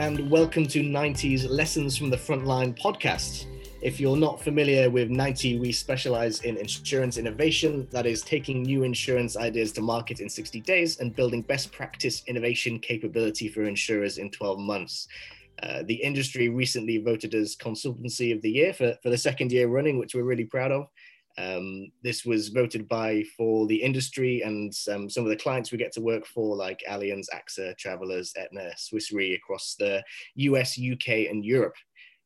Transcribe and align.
and 0.00 0.30
welcome 0.30 0.66
to 0.66 0.82
90's 0.82 1.44
Lessons 1.44 1.94
from 1.94 2.08
the 2.08 2.16
Frontline 2.16 2.74
podcast. 2.74 3.44
If 3.82 4.00
you're 4.00 4.16
not 4.16 4.40
familiar 4.42 4.88
with 4.88 5.10
90, 5.10 5.58
we 5.58 5.72
specialize 5.72 6.40
in 6.40 6.56
insurance 6.56 7.18
innovation, 7.18 7.86
that 7.90 8.06
is, 8.06 8.22
taking 8.22 8.62
new 8.62 8.82
insurance 8.82 9.36
ideas 9.36 9.72
to 9.72 9.82
market 9.82 10.20
in 10.20 10.30
60 10.30 10.62
days 10.62 11.00
and 11.00 11.14
building 11.14 11.42
best 11.42 11.70
practice 11.70 12.22
innovation 12.28 12.78
capability 12.78 13.46
for 13.48 13.64
insurers 13.64 14.16
in 14.16 14.30
12 14.30 14.58
months. 14.58 15.06
Uh, 15.62 15.82
the 15.84 15.96
industry 15.96 16.48
recently 16.48 16.96
voted 16.96 17.34
as 17.34 17.54
Consultancy 17.54 18.34
of 18.34 18.40
the 18.40 18.50
Year 18.50 18.72
for, 18.72 18.96
for 19.02 19.10
the 19.10 19.18
second 19.18 19.52
year 19.52 19.68
running, 19.68 19.98
which 19.98 20.14
we're 20.14 20.22
really 20.22 20.46
proud 20.46 20.72
of. 20.72 20.86
Um, 21.38 21.90
this 22.02 22.24
was 22.24 22.48
voted 22.48 22.88
by 22.88 23.24
for 23.36 23.66
the 23.66 23.82
industry 23.82 24.42
and 24.42 24.72
um, 24.90 25.08
some 25.08 25.24
of 25.24 25.30
the 25.30 25.36
clients 25.36 25.70
we 25.70 25.78
get 25.78 25.92
to 25.92 26.00
work 26.00 26.26
for, 26.26 26.56
like 26.56 26.82
Allianz, 26.88 27.26
AXA, 27.32 27.76
Travelers, 27.76 28.32
Aetna, 28.36 28.72
Swiss 28.76 29.12
Re 29.12 29.34
across 29.34 29.76
the 29.78 30.02
US, 30.34 30.78
UK, 30.78 31.30
and 31.30 31.44
Europe. 31.44 31.76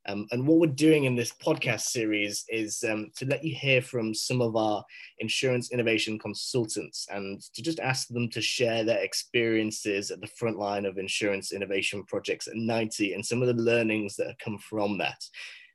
Um, 0.07 0.27
and 0.33 0.47
what 0.47 0.59
we're 0.59 0.67
doing 0.67 1.05
in 1.05 1.17
this 1.17 1.33
podcast 1.33 1.83
series 1.83 2.45
is 2.49 2.85
um, 2.89 3.11
to 3.17 3.25
let 3.25 3.43
you 3.43 3.55
hear 3.55 3.81
from 3.81 4.15
some 4.15 4.43
of 4.43 4.55
our 4.55 4.85
insurance 5.19 5.73
innovation 5.73 6.19
consultants 6.19 7.07
and 7.11 7.41
to 7.55 7.63
just 7.63 7.81
ask 7.81 8.09
them 8.09 8.29
to 8.31 8.43
share 8.43 8.85
their 8.85 9.03
experiences 9.03 10.11
at 10.11 10.21
the 10.21 10.27
front 10.27 10.59
line 10.59 10.85
of 10.85 10.99
insurance 10.99 11.53
innovation 11.53 12.05
projects 12.05 12.49
at 12.49 12.55
90 12.55 13.15
and 13.15 13.25
some 13.25 13.41
of 13.41 13.49
the 13.49 13.63
learnings 13.63 14.17
that 14.17 14.27
have 14.27 14.39
come 14.39 14.59
from 14.59 14.99
that. 14.99 15.25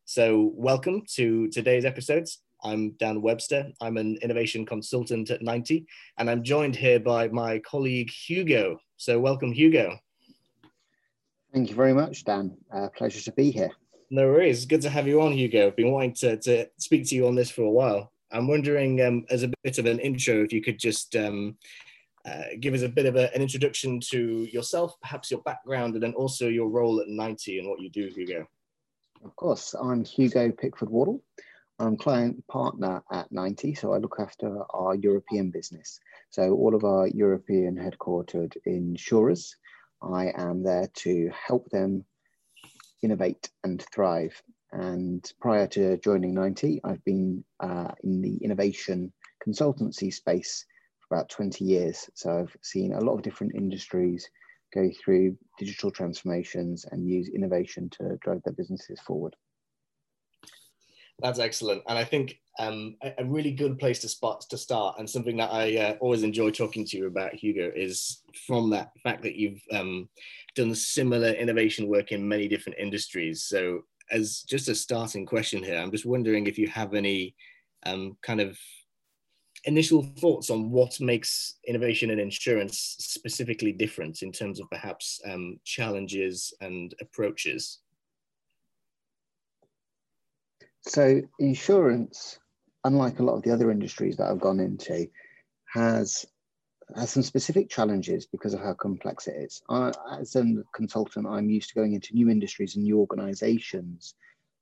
So, 0.06 0.52
welcome 0.56 1.04
to 1.16 1.50
today's 1.50 1.86
episodes. 1.86 2.40
I'm 2.64 2.92
Dan 2.92 3.22
Webster. 3.22 3.72
I'm 3.82 3.98
an 3.98 4.18
innovation 4.22 4.66
consultant 4.66 5.30
at 5.30 5.42
90, 5.42 5.86
and 6.18 6.30
I'm 6.30 6.44
joined 6.44 6.76
here 6.76 7.00
by 7.00 7.28
my 7.30 7.60
colleague 7.60 8.12
Hugo. 8.12 8.80
So, 8.98 9.20
welcome, 9.20 9.52
Hugo. 9.52 9.98
Thank 11.54 11.70
you 11.70 11.76
very 11.76 11.94
much, 11.94 12.26
Dan. 12.26 12.58
Uh, 12.74 12.90
pleasure 12.90 13.22
to 13.22 13.32
be 13.32 13.50
here. 13.50 13.72
No 14.12 14.28
worries. 14.28 14.66
Good 14.66 14.82
to 14.82 14.90
have 14.90 15.08
you 15.08 15.22
on, 15.22 15.32
Hugo. 15.32 15.68
I've 15.68 15.76
been 15.76 15.92
wanting 15.92 16.14
to, 16.16 16.38
to 16.38 16.68
speak 16.78 17.08
to 17.08 17.16
you 17.16 17.28
on 17.28 17.36
this 17.36 17.50
for 17.50 17.62
a 17.62 17.70
while. 17.70 18.12
I'm 18.32 18.48
wondering, 18.48 19.02
um, 19.02 19.26
as 19.30 19.44
a 19.44 19.52
bit 19.64 19.78
of 19.78 19.86
an 19.86 20.00
intro, 20.00 20.44
if 20.44 20.52
you 20.52 20.62
could 20.62 20.80
just 20.80 21.16
um, 21.16 21.58
uh, 22.26 22.44
give 22.60 22.74
us 22.74 22.82
a 22.82 22.90
bit 22.90 23.06
of 23.06 23.16
a, 23.16 23.34
an 23.34 23.42
introduction 23.42 24.00
to 24.10 24.48
yourself, 24.52 25.00
perhaps 25.02 25.32
your 25.32 25.42
background, 25.42 25.94
and 25.94 26.04
then 26.04 26.14
also 26.14 26.48
your 26.48 26.70
role 26.70 27.00
at 27.00 27.08
90 27.08 27.60
and 27.60 27.70
what 27.70 27.80
you 27.80 27.90
do, 27.90 28.08
Hugo. 28.08 28.46
Of 29.24 29.36
course. 29.36 29.74
I'm 29.74 30.04
Hugo 30.04 30.52
Pickford 30.52 30.90
Wardle. 30.90 31.24
I'm 31.82 31.96
client 31.96 32.46
partner 32.48 33.02
at 33.10 33.32
90, 33.32 33.74
so 33.74 33.94
I 33.94 34.00
look 34.00 34.18
after 34.20 34.64
our 34.72 34.96
European 34.96 35.50
business. 35.50 36.02
So 36.30 36.52
all 36.52 36.76
of 36.76 36.84
our 36.84 37.08
European 37.08 37.78
headquartered 37.78 38.58
insurers, 38.66 39.56
I 40.02 40.34
am 40.36 40.62
there 40.62 40.90
to 40.94 41.32
help 41.48 41.70
them 41.70 42.04
innovate 43.02 43.50
and 43.64 43.82
thrive. 43.94 44.42
And 44.74 45.24
prior 45.40 45.68
to 45.68 45.98
joining 46.00 46.34
90, 46.34 46.82
I've 46.84 47.04
been 47.06 47.46
uh, 47.62 47.92
in 48.04 48.22
the 48.22 48.36
innovation 48.44 49.14
consultancy 49.48 50.14
space 50.14 50.66
for 51.08 51.16
about 51.16 51.30
20 51.30 51.64
years. 51.64 52.10
So 52.14 52.40
I've 52.40 52.56
seen 52.62 52.92
a 52.92 53.00
lot 53.00 53.14
of 53.14 53.22
different 53.22 53.56
industries 53.56 54.30
go 54.74 54.90
through 55.02 55.38
digital 55.58 55.92
transformations 55.92 56.86
and 56.92 57.08
use 57.08 57.30
innovation 57.30 57.90
to 57.92 58.18
drive 58.18 58.44
their 58.44 58.54
businesses 58.54 59.00
forward. 59.00 59.34
That's 61.22 61.40
excellent, 61.40 61.84
and 61.88 61.98
I 61.98 62.04
think 62.04 62.40
um, 62.60 62.96
a, 63.18 63.24
really 63.24 63.52
good 63.52 63.80
place 63.80 64.00
to 64.00 64.10
spot 64.10 64.42
to 64.50 64.58
start, 64.58 64.96
and 65.00 65.10
something 65.10 65.38
that 65.38 65.52
I 65.52 65.78
uh, 65.78 65.94
always 66.02 66.24
enjoy 66.24 66.52
talking 66.52 66.86
to 66.86 66.98
you 66.98 67.08
about, 67.08 67.34
Hugo, 67.34 67.72
is 67.76 68.22
from 68.48 68.70
that 68.72 68.92
fact 69.02 69.24
that 69.24 69.36
you've 69.36 69.62
um, 69.72 70.10
done 70.56 70.76
similar 70.76 71.30
innovation 71.30 71.88
work 71.88 72.12
in 72.12 72.28
many 72.28 72.48
different 72.48 72.78
industries. 72.78 73.44
So, 73.44 73.84
as 74.12 74.44
just 74.48 74.68
a 74.68 74.76
starting 74.76 75.26
question 75.26 75.64
here, 75.64 75.78
I'm 75.78 75.92
just 75.92 76.06
wondering 76.06 76.48
if 76.48 76.58
you 76.58 76.68
have 76.68 76.94
any 76.94 77.36
um, 77.86 78.18
kind 78.22 78.42
of 78.42 78.58
initial 79.66 80.04
thoughts 80.18 80.50
on 80.50 80.72
what 80.72 81.00
makes 81.00 81.56
innovation 81.68 82.12
and 82.12 82.20
insurance 82.20 82.96
specifically 83.00 83.72
different 83.72 84.22
in 84.22 84.32
terms 84.32 84.60
of 84.60 84.70
perhaps 84.70 85.22
um, 85.26 85.60
challenges 85.64 86.54
and 86.62 86.94
approaches. 87.02 87.80
So 90.82 91.22
insurance, 91.40 92.40
unlike 92.84 93.20
a 93.20 93.24
lot 93.24 93.36
of 93.36 93.44
the 93.44 93.52
other 93.52 93.72
industries 93.72 94.18
that 94.18 94.30
I've 94.30 94.40
gone 94.40 94.60
into, 94.60 95.08
has 95.74 96.26
has 96.96 97.12
some 97.12 97.22
specific 97.22 97.70
challenges 97.70 98.26
because 98.26 98.54
of 98.56 98.62
how 98.62 98.74
complex 98.74 99.28
it 99.28 99.36
is. 99.36 99.62
I, 99.70 99.92
as 100.20 100.36
a 100.36 100.44
consultant, 100.74 101.28
I'm 101.28 101.50
used 101.50 101.70
to 101.70 101.76
going 101.76 101.94
into 101.94 102.16
new 102.16 102.30
industries 102.30 102.76
and 102.76 102.84
new 102.84 102.98
organizations 103.00 104.16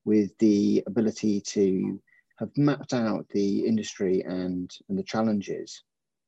with 0.03 0.38
the 0.39 0.83
ability 0.88 1.41
to 1.41 2.01
have 2.38 2.50
mapped 2.57 2.94
out 2.94 3.27
the 3.29 3.66
industry 3.66 4.23
and, 4.23 4.69
and 4.89 4.97
the 4.97 5.03
challenges 5.03 5.83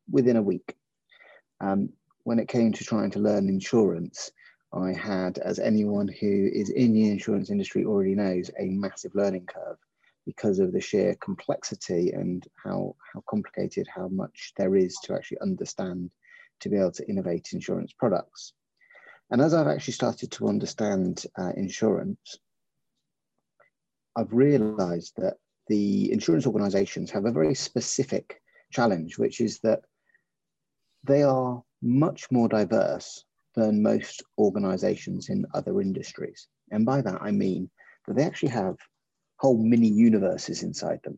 within 0.09 0.37
a 0.37 0.41
week. 0.41 0.75
Um, 1.59 1.89
when 2.23 2.39
it 2.39 2.47
came 2.47 2.71
to 2.73 2.83
trying 2.83 3.11
to 3.11 3.19
learn 3.19 3.49
insurance, 3.49 4.31
I 4.71 4.93
had, 4.93 5.39
as 5.39 5.57
anyone 5.59 6.07
who 6.07 6.49
is 6.53 6.69
in 6.69 6.93
the 6.93 7.09
insurance 7.09 7.49
industry 7.49 7.85
already 7.85 8.15
knows, 8.15 8.51
a 8.59 8.65
massive 8.65 9.15
learning 9.15 9.47
curve 9.47 9.77
because 10.25 10.59
of 10.59 10.71
the 10.71 10.81
sheer 10.81 11.15
complexity 11.15 12.11
and 12.11 12.47
how, 12.63 12.95
how 13.13 13.23
complicated, 13.27 13.87
how 13.87 14.07
much 14.09 14.53
there 14.57 14.75
is 14.75 14.95
to 15.03 15.15
actually 15.15 15.39
understand 15.39 16.11
to 16.59 16.69
be 16.69 16.77
able 16.77 16.91
to 16.91 17.09
innovate 17.09 17.49
insurance 17.53 17.93
products. 17.93 18.53
And 19.31 19.41
as 19.41 19.53
I've 19.53 19.67
actually 19.67 19.93
started 19.93 20.31
to 20.33 20.47
understand 20.47 21.25
uh, 21.37 21.51
insurance, 21.55 22.37
I've 24.15 24.33
realized 24.33 25.13
that 25.17 25.37
the 25.67 26.11
insurance 26.11 26.45
organizations 26.45 27.09
have 27.11 27.25
a 27.25 27.31
very 27.31 27.55
specific 27.55 28.41
challenge, 28.71 29.17
which 29.17 29.39
is 29.39 29.59
that 29.59 29.81
they 31.03 31.23
are 31.23 31.63
much 31.81 32.29
more 32.29 32.49
diverse 32.49 33.23
than 33.55 33.81
most 33.81 34.23
organizations 34.37 35.29
in 35.29 35.45
other 35.53 35.81
industries. 35.81 36.47
And 36.71 36.85
by 36.85 37.01
that, 37.01 37.21
I 37.21 37.31
mean 37.31 37.69
that 38.07 38.15
they 38.15 38.23
actually 38.23 38.49
have 38.49 38.75
whole 39.37 39.57
mini 39.57 39.87
universes 39.87 40.63
inside 40.63 40.99
them. 41.03 41.17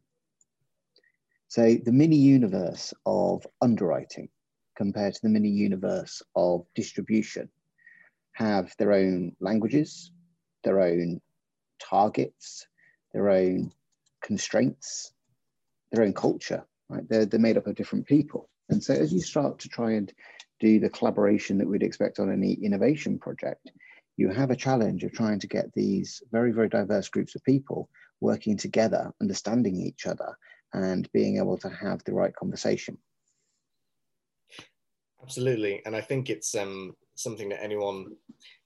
So 1.48 1.76
the 1.84 1.92
mini 1.92 2.16
universe 2.16 2.94
of 3.06 3.46
underwriting 3.62 4.30
compared 4.78 5.14
to 5.14 5.22
the 5.22 5.30
mini 5.30 5.50
universe 5.50 6.22
of 6.36 6.66
distribution 6.76 7.50
have 8.34 8.74
their 8.78 8.94
own 8.94 9.36
languages, 9.40 10.12
their 10.64 10.80
own 10.80 11.20
targets, 11.82 12.66
their 13.14 13.30
own 13.30 13.72
constraints, 14.22 15.12
their 15.92 16.06
own 16.06 16.14
culture, 16.14 16.66
right? 16.90 17.08
They're, 17.10 17.26
they're 17.26 17.40
made 17.40 17.58
up 17.58 17.68
of 17.68 17.76
different 17.76 18.08
people. 18.08 18.50
And 18.70 18.82
so 18.82 18.94
as 18.94 19.12
you 19.12 19.20
start 19.20 19.60
to 19.60 19.70
try 19.70 19.92
and 19.92 20.12
do 20.62 20.80
the 20.80 20.90
collaboration 20.90 21.58
that 21.58 21.68
we'd 21.68 21.84
expect 21.84 22.20
on 22.20 22.32
any 22.32 22.54
innovation 22.54 23.18
project, 23.18 23.72
you 24.16 24.30
have 24.30 24.52
a 24.52 24.56
challenge 24.56 25.04
of 25.04 25.12
trying 25.12 25.40
to 25.40 25.48
get 25.48 25.74
these 25.74 26.22
very, 26.32 26.52
very 26.52 26.70
diverse 26.70 27.10
groups 27.10 27.34
of 27.36 27.44
people 27.44 27.90
working 28.22 28.56
together, 28.56 29.12
understanding 29.20 29.76
each 29.76 30.06
other, 30.06 30.38
and 30.74 31.12
being 31.12 31.38
able 31.38 31.58
to 31.58 31.70
have 31.70 32.04
the 32.04 32.14
right 32.14 32.34
conversation. 32.36 32.98
Absolutely, 35.24 35.82
and 35.86 35.96
I 35.96 36.02
think 36.02 36.30
it's 36.30 36.54
um, 36.56 36.96
something 37.16 37.50
that 37.50 37.64
anyone 37.64 38.16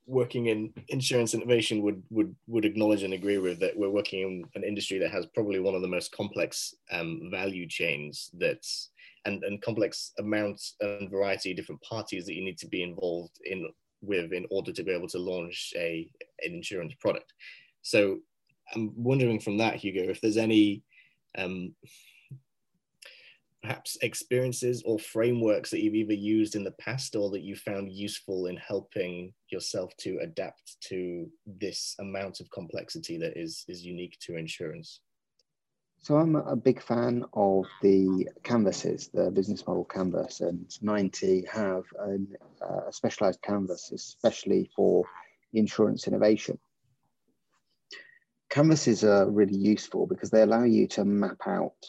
working 0.08 0.48
in 0.48 0.72
insurance 0.90 1.34
innovation 1.34 1.82
would 1.82 2.04
would 2.10 2.36
would 2.48 2.66
acknowledge 2.66 3.04
and 3.04 3.14
agree 3.14 3.40
with 3.40 3.60
that 3.60 3.76
we're 3.76 3.90
working 3.90 4.22
in 4.22 4.44
an 4.54 4.64
industry 4.64 5.00
that 5.00 5.12
has 5.12 5.26
probably 5.34 5.60
one 5.60 5.74
of 5.74 5.82
the 5.82 5.88
most 5.88 6.12
complex 6.12 6.76
um, 6.92 7.30
value 7.32 7.68
chains 7.68 8.30
that's 8.34 8.92
and, 9.26 9.44
and 9.44 9.62
complex 9.62 10.12
amounts 10.20 10.76
and 10.82 11.10
variety 11.10 11.52
of 11.52 11.58
different 11.58 11.82
parties 11.82 12.26
that 12.26 12.36
you 12.36 12.44
need 12.44 12.58
to 12.60 12.68
be 12.68 12.84
involved 12.84 13.38
in 13.46 13.68
with 14.02 14.34
in 14.34 14.46
order 14.52 14.72
to 14.72 14.84
be 14.84 14.92
able 14.92 15.08
to 15.08 15.20
launch 15.20 15.74
a 15.76 16.10
an 16.44 16.54
insurance 16.54 16.94
product. 17.00 17.34
So 17.82 18.20
I'm 18.74 18.92
wondering 18.96 19.40
from 19.40 19.58
that, 19.58 19.76
Hugo, 19.76 20.10
if 20.10 20.22
there's 20.22 20.38
any 20.38 20.84
um, 21.38 21.74
perhaps 23.62 23.98
experiences 24.04 24.84
or 24.86 25.00
frameworks 25.00 25.72
that 25.72 25.82
you've 25.82 25.96
either 25.96 26.14
used 26.14 26.56
in 26.56 26.64
the 26.64 26.72
past 26.72 27.16
or 27.16 27.32
that 27.32 27.42
you 27.42 27.56
found 27.56 27.92
useful 27.92 28.46
in 28.46 28.58
helping 28.58 29.34
yourself 29.50 29.92
to 29.98 30.20
adapt 30.22 30.80
to 30.82 31.28
this 31.46 31.96
amount 32.00 32.40
of 32.40 32.50
complexity 32.52 33.18
that 33.18 33.36
is 33.36 33.66
is 33.68 33.84
unique 33.84 34.18
to 34.22 34.36
insurance. 34.36 35.02
So 36.06 36.18
I'm 36.18 36.36
a 36.36 36.56
big 36.56 36.84
fan 36.84 37.26
of 37.34 37.66
the 37.82 38.30
canvases, 38.44 39.10
the 39.12 39.32
business 39.32 39.66
model 39.66 39.86
canvas, 39.86 40.40
and 40.40 40.72
90 40.80 41.46
have 41.52 41.84
uh, 42.00 42.82
a 42.88 42.94
specialized 42.94 43.42
canvas, 43.42 43.92
especially 43.92 44.70
for 44.76 45.04
insurance 45.54 46.08
innovation. 46.08 46.60
Canvases 48.52 49.04
are 49.04 49.28
really 49.28 49.58
useful 49.58 50.06
because 50.06 50.30
they 50.30 50.44
allow 50.44 50.64
you 50.64 50.86
to 50.90 51.04
map 51.04 51.42
out 51.48 51.84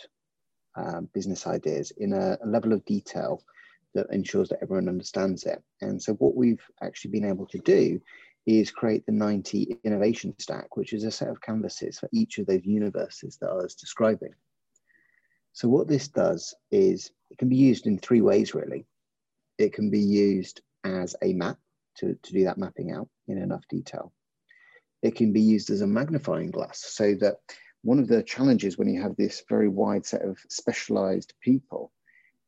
uh, 0.76 1.02
business 1.12 1.46
ideas 1.46 1.90
in 1.98 2.14
a, 2.14 2.38
a 2.42 2.46
level 2.46 2.72
of 2.72 2.82
detail 2.86 3.42
that 3.92 4.06
ensures 4.10 4.48
that 4.48 4.60
everyone 4.62 4.88
understands 4.88 5.44
it. 5.44 5.62
And 5.82 6.02
so 6.02 6.14
what 6.14 6.34
we've 6.34 6.64
actually 6.80 7.10
been 7.10 7.26
able 7.26 7.48
to 7.48 7.58
do 7.58 8.00
is 8.46 8.70
create 8.70 9.04
the 9.06 9.12
90 9.12 9.78
innovation 9.84 10.34
stack, 10.38 10.76
which 10.76 10.92
is 10.92 11.04
a 11.04 11.10
set 11.10 11.28
of 11.28 11.40
canvases 11.40 11.98
for 11.98 12.08
each 12.12 12.38
of 12.38 12.46
those 12.46 12.64
universes 12.64 13.36
that 13.40 13.50
I 13.50 13.54
was 13.54 13.74
describing. 13.74 14.34
So 15.52 15.68
what 15.68 15.88
this 15.88 16.08
does 16.08 16.54
is 16.70 17.10
it 17.30 17.38
can 17.38 17.48
be 17.48 17.56
used 17.56 17.86
in 17.86 17.98
three 17.98 18.20
ways, 18.20 18.54
really. 18.54 18.86
It 19.58 19.72
can 19.72 19.90
be 19.90 20.00
used 20.00 20.60
as 20.84 21.16
a 21.22 21.32
map 21.32 21.58
to, 21.96 22.14
to 22.22 22.32
do 22.32 22.44
that 22.44 22.58
mapping 22.58 22.92
out 22.92 23.08
in 23.26 23.38
enough 23.38 23.66
detail. 23.68 24.12
It 25.02 25.16
can 25.16 25.32
be 25.32 25.40
used 25.40 25.70
as 25.70 25.80
a 25.80 25.86
magnifying 25.86 26.50
glass 26.50 26.84
so 26.86 27.14
that 27.20 27.36
one 27.82 27.98
of 27.98 28.08
the 28.08 28.22
challenges 28.22 28.78
when 28.78 28.88
you 28.88 29.00
have 29.02 29.16
this 29.16 29.42
very 29.48 29.68
wide 29.68 30.06
set 30.06 30.22
of 30.22 30.38
specialized 30.48 31.34
people 31.40 31.92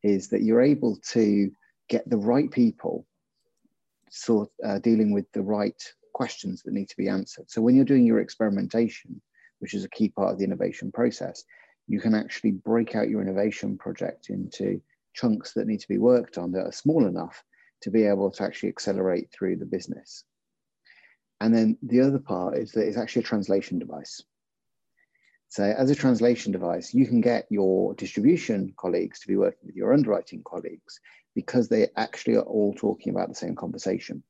is 0.03 0.29
that 0.29 0.43
you're 0.43 0.61
able 0.61 0.97
to 1.11 1.51
get 1.89 2.09
the 2.09 2.17
right 2.17 2.49
people 2.51 3.05
sort 4.11 4.49
uh, 4.65 4.79
dealing 4.79 5.11
with 5.11 5.31
the 5.31 5.41
right 5.41 5.81
questions 6.13 6.61
that 6.63 6.73
need 6.73 6.89
to 6.89 6.97
be 6.97 7.07
answered. 7.07 7.49
So 7.49 7.61
when 7.61 7.75
you're 7.75 7.85
doing 7.85 8.05
your 8.05 8.19
experimentation, 8.19 9.21
which 9.59 9.73
is 9.73 9.83
a 9.83 9.89
key 9.89 10.09
part 10.09 10.31
of 10.31 10.37
the 10.37 10.45
innovation 10.45 10.91
process, 10.91 11.43
you 11.87 11.99
can 11.99 12.13
actually 12.13 12.51
break 12.51 12.95
out 12.95 13.09
your 13.09 13.21
innovation 13.21 13.77
project 13.77 14.29
into 14.29 14.81
chunks 15.13 15.53
that 15.53 15.67
need 15.67 15.79
to 15.79 15.87
be 15.87 15.97
worked 15.97 16.37
on 16.37 16.51
that 16.51 16.65
are 16.65 16.71
small 16.71 17.05
enough 17.05 17.43
to 17.81 17.89
be 17.89 18.03
able 18.03 18.29
to 18.31 18.43
actually 18.43 18.69
accelerate 18.69 19.29
through 19.31 19.55
the 19.55 19.65
business. 19.65 20.23
And 21.41 21.55
then 21.55 21.77
the 21.81 22.01
other 22.01 22.19
part 22.19 22.57
is 22.57 22.73
that 22.73 22.87
it's 22.87 22.97
actually 22.97 23.21
a 23.21 23.25
translation 23.25 23.79
device. 23.79 24.21
So 25.47 25.63
as 25.63 25.89
a 25.89 25.95
translation 25.95 26.51
device, 26.51 26.93
you 26.93 27.07
can 27.07 27.21
get 27.21 27.47
your 27.49 27.95
distribution 27.95 28.73
colleagues 28.77 29.19
to 29.21 29.27
be 29.27 29.37
working 29.37 29.65
with 29.65 29.75
your 29.75 29.93
underwriting 29.93 30.43
colleagues 30.45 30.99
because 31.41 31.69
they 31.69 31.87
actually 31.95 32.35
are 32.35 32.49
all 32.55 32.73
talking 32.73 33.13
about 33.13 33.29
the 33.29 33.41
same 33.43 33.55
conversation. 33.55 34.21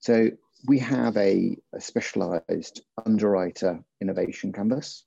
So 0.00 0.30
we 0.66 0.78
have 0.78 1.14
a, 1.18 1.56
a 1.74 1.80
specialized 1.80 2.82
underwriter 3.04 3.84
innovation 4.00 4.50
canvas. 4.50 5.04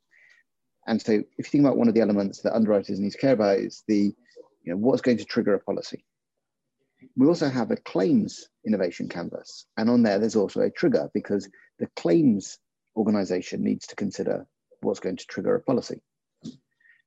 And 0.86 1.02
so 1.02 1.14
if 1.14 1.25
you 1.40 1.44
think 1.46 1.64
about 1.64 1.78
one 1.78 1.88
of 1.88 1.96
the 1.96 2.02
elements 2.02 2.42
that 2.42 2.56
underwriters 2.56 3.00
need 3.00 3.14
to 3.14 3.18
care 3.18 3.34
about 3.34 3.58
is 3.58 3.84
the, 3.88 4.14
you 4.64 4.72
know, 4.72 4.78
what's 4.78 5.02
going 5.02 5.18
to 5.18 5.25
trigger 5.25 5.56
a 5.56 5.60
policy. 5.60 6.06
We 7.16 7.25
also 7.25 7.50
have 7.50 7.72
a 7.72 7.78
claims 7.78 8.48
innovation 8.66 9.10
canvas. 9.10 9.66
And 9.75 9.90
on 9.90 10.04
there, 10.04 10.19
there's 10.19 10.36
also 10.36 10.62
a 10.62 10.69
trigger 10.69 11.10
because 11.16 11.50
the 11.80 11.90
claims 11.96 12.60
organization 12.96 13.64
needs 13.64 13.88
to 13.88 13.96
consider 13.96 14.46
what's 14.81 15.00
going 15.00 15.18
to 15.18 15.25
trigger 15.25 15.56
a 15.56 15.62
policy. 15.62 16.00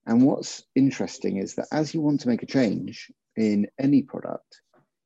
And 0.07 0.23
what's 0.23 0.65
interesting 0.75 1.37
is 1.37 1.55
that 1.55 1.69
as 1.71 1.95
you 1.95 2.01
want 2.01 2.21
to 2.23 2.29
make 2.29 2.43
a 2.43 2.47
change 2.59 3.13
in 3.37 3.67
any 3.79 4.03
product, 4.03 4.61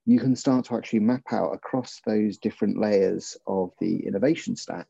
you 0.07 0.19
can 0.19 0.37
start 0.37 0.67
to 0.67 0.77
actually 0.77 1.01
map 1.01 1.25
out 1.33 1.53
across 1.53 2.01
those 2.07 2.37
different 2.39 2.79
layers 2.79 3.37
of 3.47 3.73
the 3.81 4.07
innovation 4.07 4.57
stack. 4.57 4.87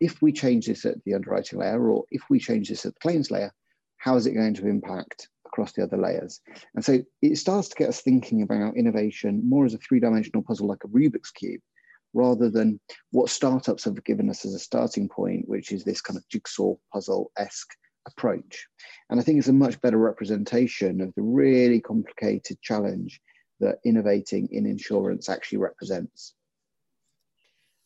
If 0.00 0.22
we 0.22 0.32
change 0.32 0.66
this 0.66 0.84
at 0.84 1.02
the 1.04 1.14
underwriting 1.14 1.58
layer, 1.58 1.88
or 1.88 2.04
if 2.10 2.22
we 2.30 2.38
change 2.38 2.68
this 2.68 2.86
at 2.86 2.94
the 2.94 3.00
claims 3.00 3.30
layer, 3.30 3.52
how 3.96 4.16
is 4.16 4.26
it 4.26 4.34
going 4.34 4.54
to 4.54 4.68
impact 4.68 5.28
across 5.46 5.72
the 5.72 5.82
other 5.82 5.96
layers? 5.96 6.40
And 6.74 6.84
so 6.84 6.98
it 7.22 7.36
starts 7.36 7.68
to 7.68 7.76
get 7.76 7.88
us 7.88 8.02
thinking 8.02 8.42
about 8.42 8.76
innovation 8.76 9.42
more 9.48 9.64
as 9.64 9.74
a 9.74 9.78
three 9.78 10.00
dimensional 10.00 10.42
puzzle 10.42 10.68
like 10.68 10.84
a 10.84 10.88
Rubik's 10.88 11.30
Cube, 11.30 11.62
rather 12.12 12.48
than 12.48 12.78
what 13.10 13.30
startups 13.30 13.84
have 13.84 14.04
given 14.04 14.30
us 14.30 14.44
as 14.44 14.54
a 14.54 14.58
starting 14.58 15.08
point, 15.08 15.48
which 15.48 15.72
is 15.72 15.82
this 15.82 16.00
kind 16.00 16.16
of 16.16 16.28
jigsaw 16.28 16.74
puzzle 16.92 17.32
esque 17.36 17.74
approach. 18.06 18.66
And 19.10 19.20
I 19.20 19.22
think 19.22 19.38
it's 19.38 19.48
a 19.48 19.52
much 19.52 19.80
better 19.80 19.98
representation 19.98 21.00
of 21.00 21.12
the 21.14 21.22
really 21.22 21.80
complicated 21.80 22.60
challenge 22.62 23.20
that 23.60 23.78
innovating 23.84 24.48
in 24.52 24.66
insurance 24.66 25.28
actually 25.28 25.58
represents. 25.58 26.34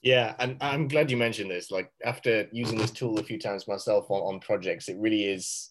Yeah, 0.02 0.34
and 0.38 0.56
I'm 0.61 0.88
glad 0.88 1.11
you 1.11 1.17
mentioned 1.17 1.50
this. 1.50 1.70
Like 1.70 1.90
after 2.05 2.49
using 2.52 2.78
this 2.78 2.90
tool 2.90 3.19
a 3.19 3.22
few 3.22 3.38
times 3.38 3.69
myself 3.69 4.11
on, 4.11 4.20
on 4.34 4.40
projects, 4.40 4.88
it 4.88 4.96
really 4.99 5.25
is 5.25 5.70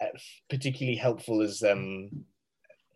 uh, 0.00 0.06
particularly 0.48 0.96
helpful 0.96 1.40
as 1.40 1.62
um, 1.62 2.10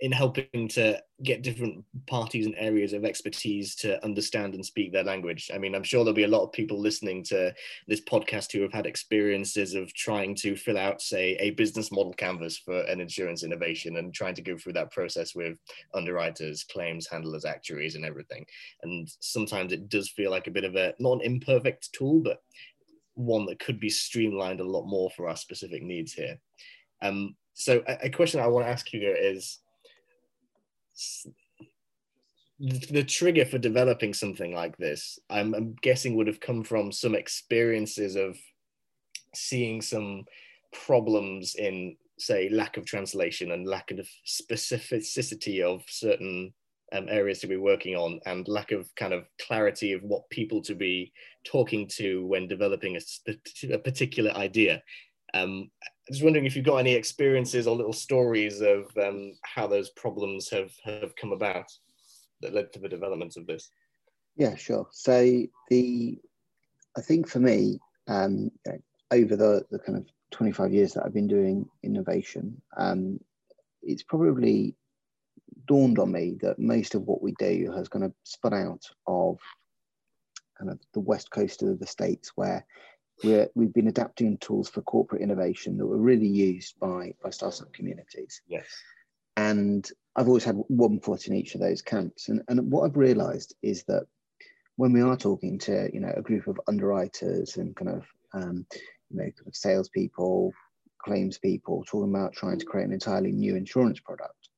in 0.01 0.11
helping 0.11 0.69
to 0.69 1.01
get 1.23 1.43
different 1.43 1.85
parties 2.07 2.47
and 2.47 2.55
areas 2.59 2.93
of 2.93 3.05
expertise 3.05 3.77
to 3.77 4.03
understand 4.05 4.55
and 4.55 4.67
speak 4.67 4.93
their 4.93 5.05
language. 5.05 5.51
I 5.55 5.59
mean, 5.59 5.75
I'm 5.75 5.85
sure 5.85 6.05
there'll 6.05 6.15
be 6.15 6.25
a 6.25 6.29
lot 6.29 6.43
of 6.43 6.53
people 6.53 6.79
listening 6.79 7.23
to 7.25 7.55
this 7.87 8.01
podcast 8.01 8.53
who 8.53 8.61
have 8.63 8.73
had 8.73 8.87
experiences 8.87 9.75
of 9.75 9.95
trying 9.95 10.35
to 10.37 10.57
fill 10.57 10.77
out, 10.77 11.01
say, 11.01 11.37
a 11.37 11.51
business 11.51 11.93
model 11.93 12.13
canvas 12.13 12.59
for 12.59 12.81
an 12.83 13.01
insurance 13.01 13.45
innovation 13.45 13.97
and 13.97 14.13
trying 14.13 14.35
to 14.35 14.43
go 14.43 14.59
through 14.59 14.73
that 14.73 14.91
process 14.91 15.35
with 15.35 15.59
underwriters, 15.95 16.65
claims 16.65 17.07
handlers, 17.07 17.45
actuaries, 17.45 17.95
and 17.95 18.05
everything. 18.05 18.45
And 18.83 19.09
sometimes 19.21 19.73
it 19.73 19.89
does 19.89 20.11
feel 20.11 20.31
like 20.31 20.49
a 20.49 20.53
bit 20.53 20.65
of 20.65 20.75
a 20.75 20.95
not 20.99 21.15
an 21.15 21.21
imperfect 21.21 21.93
tool, 21.93 22.21
but 22.21 22.43
one 23.15 23.47
that 23.47 23.61
could 23.61 23.79
be 23.79 23.91
streamlined 23.91 24.61
a 24.61 24.65
lot 24.65 24.87
more 24.87 25.11
for 25.11 25.29
our 25.29 25.37
specific 25.37 25.83
needs 25.83 26.13
here. 26.13 26.39
Um, 27.01 27.37
so 27.55 27.83
a, 27.87 28.11
question 28.11 28.41
I 28.41 28.49
want 28.49 28.67
to 28.67 28.71
ask 28.71 28.93
you 28.93 29.09
is 29.09 29.59
the 32.61 33.05
trigger 33.05 33.45
for 33.45 33.59
developing 33.59 34.15
something 34.15 34.55
like 34.55 34.77
this, 34.77 35.19
I'm, 35.29 35.55
I'm, 35.55 35.75
guessing, 35.83 36.17
would 36.17 36.27
have 36.27 36.41
come 36.41 36.63
from 36.63 36.93
some 36.93 37.15
experiences 37.15 38.17
of 38.17 38.37
seeing 39.35 39.83
some 39.83 40.25
problems 40.73 41.57
in, 41.57 41.97
say, 42.19 42.49
lack 42.49 42.77
of 42.77 42.87
translation 42.87 43.53
and 43.53 43.67
lack 43.67 43.91
of 43.91 44.09
specificity 44.27 45.63
of 45.63 45.83
certain 45.89 46.53
um, 46.93 47.07
areas 47.09 47.41
to 47.41 47.49
be 47.49 47.57
working 47.57 47.97
on, 47.97 48.21
and 48.27 48.47
lack 48.47 48.71
of 48.71 48.89
kind 48.95 49.13
of 49.13 49.25
clarity 49.41 49.93
of 49.93 50.03
what 50.03 50.29
people 50.31 50.63
to 50.63 50.75
be 50.75 51.13
talking 51.45 51.89
to 51.89 52.25
when 52.27 52.47
developing 52.47 52.97
a, 52.97 53.73
a 53.73 53.79
particular 53.79 54.31
idea. 54.33 54.83
Um, 55.35 55.71
I 55.83 55.91
was 56.11 56.23
wondering 56.23 56.47
if 56.47 56.55
you've 56.55 56.65
got 56.65 56.77
any 56.77 56.95
experiences 56.95 57.67
or 57.67 57.77
little 57.77 57.93
stories 57.93 58.61
of 58.61 58.87
um, 59.03 59.33
how 59.43 59.67
those 59.67 59.91
problems 59.91 60.49
have, 60.51 60.71
have 60.85 61.15
come 61.17 61.33
about 61.33 61.67
that 62.41 62.55
led 62.55 62.73
to 62.73 62.79
the 62.79 62.89
development 62.89 63.37
of 63.37 63.47
this. 63.47 63.69
Yeah, 64.37 64.55
sure. 64.55 64.87
So 64.93 65.43
the, 65.71 66.19
I 66.97 67.01
think 67.01 67.29
for 67.29 67.41
me, 67.41 67.81
um, 68.07 68.51
over 69.11 69.37
the, 69.37 69.65
the 69.71 69.79
kind 69.79 69.99
of 69.99 70.07
25 70.31 70.73
years 70.73 70.93
that 70.93 71.05
I've 71.05 71.15
been 71.15 71.27
doing 71.27 71.67
innovation, 71.83 72.61
um, 72.77 73.19
it's 73.83 74.03
probably 74.03 74.77
dawned 75.67 75.99
on 75.99 76.13
me 76.13 76.37
that 76.43 76.59
most 76.59 76.95
of 76.95 77.03
what 77.03 77.23
we 77.23 77.35
do 77.39 77.73
has 77.75 77.89
kind 77.89 78.05
of 78.05 78.13
spun 78.25 78.55
out 78.55 78.85
of 79.07 79.39
kind 80.59 80.71
of 80.71 80.79
the 80.93 81.01
west 81.01 81.31
coast 81.31 81.63
of 81.63 81.79
the 81.79 81.87
states 81.87 82.33
where 82.37 82.65
we're, 83.25 83.49
we've 83.55 83.73
been 83.73 83.89
adapting 83.89 84.39
tools 84.39 84.69
for 84.69 84.83
corporate 84.83 85.23
innovation 85.23 85.77
that 85.79 85.87
were 85.87 85.97
really 85.97 86.29
used 86.29 86.79
by, 86.79 87.15
by 87.23 87.31
startup 87.31 87.73
communities. 87.73 88.43
Yes. 88.47 88.67
And 89.37 89.89
I've 90.15 90.29
always 90.29 90.45
had 90.45 90.57
one 90.69 91.01
foot 91.01 91.27
in 91.27 91.35
each 91.35 91.55
of 91.55 91.61
those 91.61 91.83
camps. 91.83 92.29
And, 92.29 92.43
and 92.49 92.71
what 92.71 92.85
I've 92.85 92.97
realized 92.97 93.55
is 93.63 93.83
that 93.85 94.07
when 94.77 94.93
we 94.93 95.03
are 95.03 95.17
talking 95.17 95.59
to, 95.61 95.91
you 95.93 96.01
know, 96.01 96.13
a 96.17 96.23
group 96.23 96.47
of 96.47 96.61
underwriters 96.69 97.57
and 97.57 97.75
kind 97.75 97.91
of, 97.91 98.05
um, 98.33 98.67
you 99.11 99.17
know, 99.17 99.25
kind 99.25 99.47
of 99.47 99.57
salespeople, 99.57 100.53
claims 101.05 101.39
people, 101.39 101.85
talking 101.85 102.15
about 102.15 102.33
trying 102.33 102.59
to 102.59 102.67
create 102.67 102.87
an 102.87 102.93
entirely 102.93 103.33
new 103.33 103.57
insurance 103.57 104.01
product, 104.01 104.49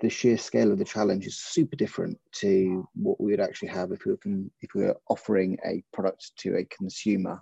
the 0.00 0.10
sheer 0.10 0.36
scale 0.36 0.72
of 0.72 0.78
the 0.78 0.84
challenge 0.84 1.26
is 1.26 1.38
super 1.38 1.76
different 1.76 2.18
to 2.32 2.86
what 2.94 3.18
we 3.20 3.30
would 3.30 3.40
actually 3.40 3.68
have 3.68 3.92
if 3.92 4.04
we 4.04 4.12
were, 4.12 4.18
if 4.60 4.74
we 4.74 4.84
were 4.84 4.96
offering 5.08 5.56
a 5.64 5.82
product 5.92 6.32
to 6.36 6.56
a 6.56 6.64
consumer 6.64 7.40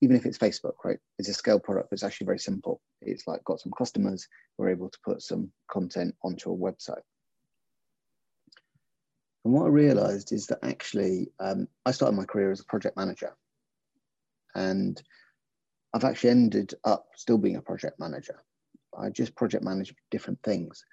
even 0.00 0.16
if 0.16 0.26
it's 0.26 0.38
Facebook, 0.38 0.74
right? 0.84 0.98
It's 1.18 1.28
a 1.28 1.34
scale 1.34 1.58
product, 1.58 1.90
but 1.90 1.94
it's 1.94 2.02
actually 2.02 2.26
very 2.26 2.38
simple. 2.38 2.80
It's 3.00 3.26
like 3.26 3.44
got 3.44 3.60
some 3.60 3.72
customers, 3.76 4.28
we're 4.58 4.70
able 4.70 4.90
to 4.90 4.98
put 5.04 5.22
some 5.22 5.50
content 5.70 6.14
onto 6.22 6.52
a 6.52 6.56
website. 6.56 7.02
And 9.44 9.54
what 9.54 9.64
I 9.64 9.68
realized 9.68 10.32
is 10.32 10.46
that 10.46 10.60
actually, 10.62 11.32
um, 11.40 11.66
I 11.84 11.90
started 11.90 12.16
my 12.16 12.24
career 12.24 12.52
as 12.52 12.60
a 12.60 12.64
project 12.64 12.96
manager. 12.96 13.34
And 14.54 15.02
I've 15.94 16.04
actually 16.04 16.30
ended 16.30 16.74
up 16.84 17.06
still 17.16 17.38
being 17.38 17.56
a 17.56 17.62
project 17.62 17.98
manager. 17.98 18.42
I 18.96 19.10
just 19.10 19.34
project 19.34 19.64
manage 19.64 19.94
different 20.10 20.40
things. 20.42 20.84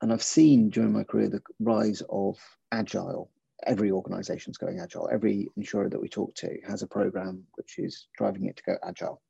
And 0.00 0.12
I've 0.12 0.22
seen 0.22 0.70
during 0.70 0.92
my 0.92 1.04
career 1.04 1.28
the 1.28 1.42
rise 1.60 2.02
of 2.08 2.38
agile. 2.72 3.30
Every 3.66 3.90
organization 3.90 4.50
is 4.50 4.58
going 4.58 4.80
agile. 4.80 5.08
Every 5.12 5.48
insurer 5.56 5.88
that 5.88 6.00
we 6.00 6.08
talk 6.08 6.34
to 6.36 6.58
has 6.66 6.82
a 6.82 6.86
program 6.86 7.44
which 7.54 7.78
is 7.78 8.08
driving 8.16 8.46
it 8.46 8.56
to 8.56 8.62
go 8.64 8.76
agile. 8.86 9.22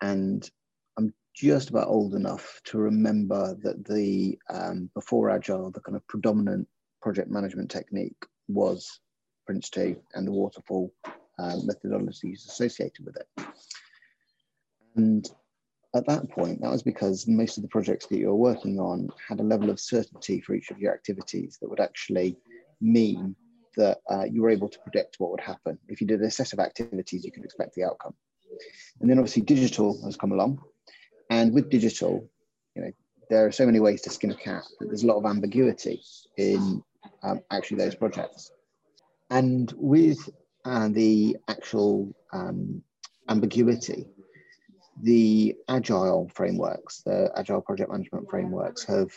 And 0.00 0.48
I'm 0.96 1.12
just 1.34 1.70
about 1.70 1.88
old 1.88 2.14
enough 2.14 2.60
to 2.64 2.78
remember 2.78 3.56
that 3.62 3.84
the 3.84 4.38
um, 4.48 4.90
before 4.94 5.30
agile, 5.30 5.70
the 5.70 5.80
kind 5.80 5.96
of 5.96 6.06
predominant 6.06 6.68
project 7.02 7.30
management 7.30 7.70
technique 7.70 8.24
was 8.48 9.00
Prince 9.46 9.70
2 9.70 9.96
and 10.14 10.26
the 10.26 10.32
waterfall 10.32 10.92
uh, 11.38 11.56
methodologies 11.66 12.46
associated 12.48 13.04
with 13.04 13.16
it. 13.16 13.46
And 14.96 15.28
at 15.94 16.06
that 16.06 16.28
point, 16.30 16.60
that 16.60 16.70
was 16.70 16.82
because 16.82 17.26
most 17.26 17.56
of 17.56 17.62
the 17.62 17.68
projects 17.68 18.06
that 18.06 18.18
you 18.18 18.26
were 18.26 18.34
working 18.34 18.78
on 18.78 19.08
had 19.26 19.40
a 19.40 19.44
level 19.44 19.70
of 19.70 19.80
certainty 19.80 20.40
for 20.40 20.54
each 20.54 20.70
of 20.70 20.78
your 20.78 20.92
activities 20.92 21.56
that 21.60 21.68
would 21.70 21.80
actually 21.80 22.36
mean 22.80 23.36
that 23.76 23.98
uh, 24.10 24.24
you 24.24 24.42
were 24.42 24.50
able 24.50 24.68
to 24.68 24.78
predict 24.80 25.16
what 25.18 25.30
would 25.30 25.40
happen. 25.40 25.78
If 25.88 26.00
you 26.00 26.06
did 26.06 26.22
a 26.22 26.30
set 26.30 26.52
of 26.52 26.58
activities, 26.58 27.24
you 27.24 27.32
could 27.32 27.44
expect 27.44 27.74
the 27.74 27.84
outcome. 27.84 28.14
And 29.00 29.08
then 29.08 29.18
obviously 29.18 29.42
digital 29.42 30.02
has 30.04 30.16
come 30.16 30.32
along. 30.32 30.60
And 31.30 31.52
with 31.52 31.70
digital, 31.70 32.28
you 32.74 32.82
know, 32.82 32.92
there 33.30 33.46
are 33.46 33.52
so 33.52 33.66
many 33.66 33.80
ways 33.80 34.00
to 34.02 34.10
skin 34.10 34.30
a 34.30 34.34
cat 34.34 34.64
that 34.80 34.86
there's 34.86 35.04
a 35.04 35.06
lot 35.06 35.18
of 35.18 35.26
ambiguity 35.26 36.02
in 36.36 36.82
um, 37.22 37.40
actually 37.50 37.76
those 37.78 37.94
projects. 37.94 38.50
And 39.30 39.72
with 39.76 40.18
uh, 40.64 40.88
the 40.88 41.36
actual 41.48 42.14
um, 42.32 42.82
ambiguity, 43.28 44.06
the 45.02 45.54
agile 45.68 46.30
frameworks, 46.34 47.02
the 47.02 47.30
agile 47.36 47.60
project 47.60 47.90
management 47.90 48.28
frameworks 48.30 48.84
have 48.84 49.10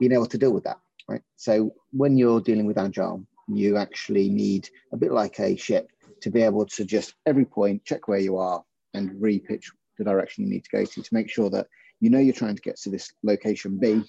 been 0.00 0.12
able 0.12 0.26
to 0.26 0.38
deal 0.38 0.52
with 0.52 0.64
that, 0.64 0.78
right? 1.08 1.22
So 1.36 1.74
when 1.92 2.16
you're 2.16 2.40
dealing 2.40 2.66
with 2.66 2.78
agile, 2.78 3.24
you 3.48 3.76
actually 3.76 4.28
need 4.28 4.68
a 4.92 4.96
bit 4.96 5.12
like 5.12 5.40
a 5.40 5.56
ship 5.56 5.90
to 6.20 6.30
be 6.30 6.42
able 6.42 6.66
to 6.66 6.84
just 6.84 7.14
every 7.26 7.44
point 7.44 7.84
check 7.84 8.08
where 8.08 8.18
you 8.18 8.36
are 8.36 8.62
and 8.94 9.10
repitch 9.20 9.64
the 9.96 10.04
direction 10.04 10.44
you 10.44 10.50
need 10.50 10.64
to 10.64 10.70
go 10.70 10.84
to 10.84 11.02
to 11.02 11.14
make 11.14 11.30
sure 11.30 11.50
that 11.50 11.66
you 12.00 12.10
know 12.10 12.18
you're 12.18 12.34
trying 12.34 12.54
to 12.54 12.62
get 12.62 12.76
to 12.76 12.90
this 12.90 13.12
location 13.22 13.78
B, 13.78 14.04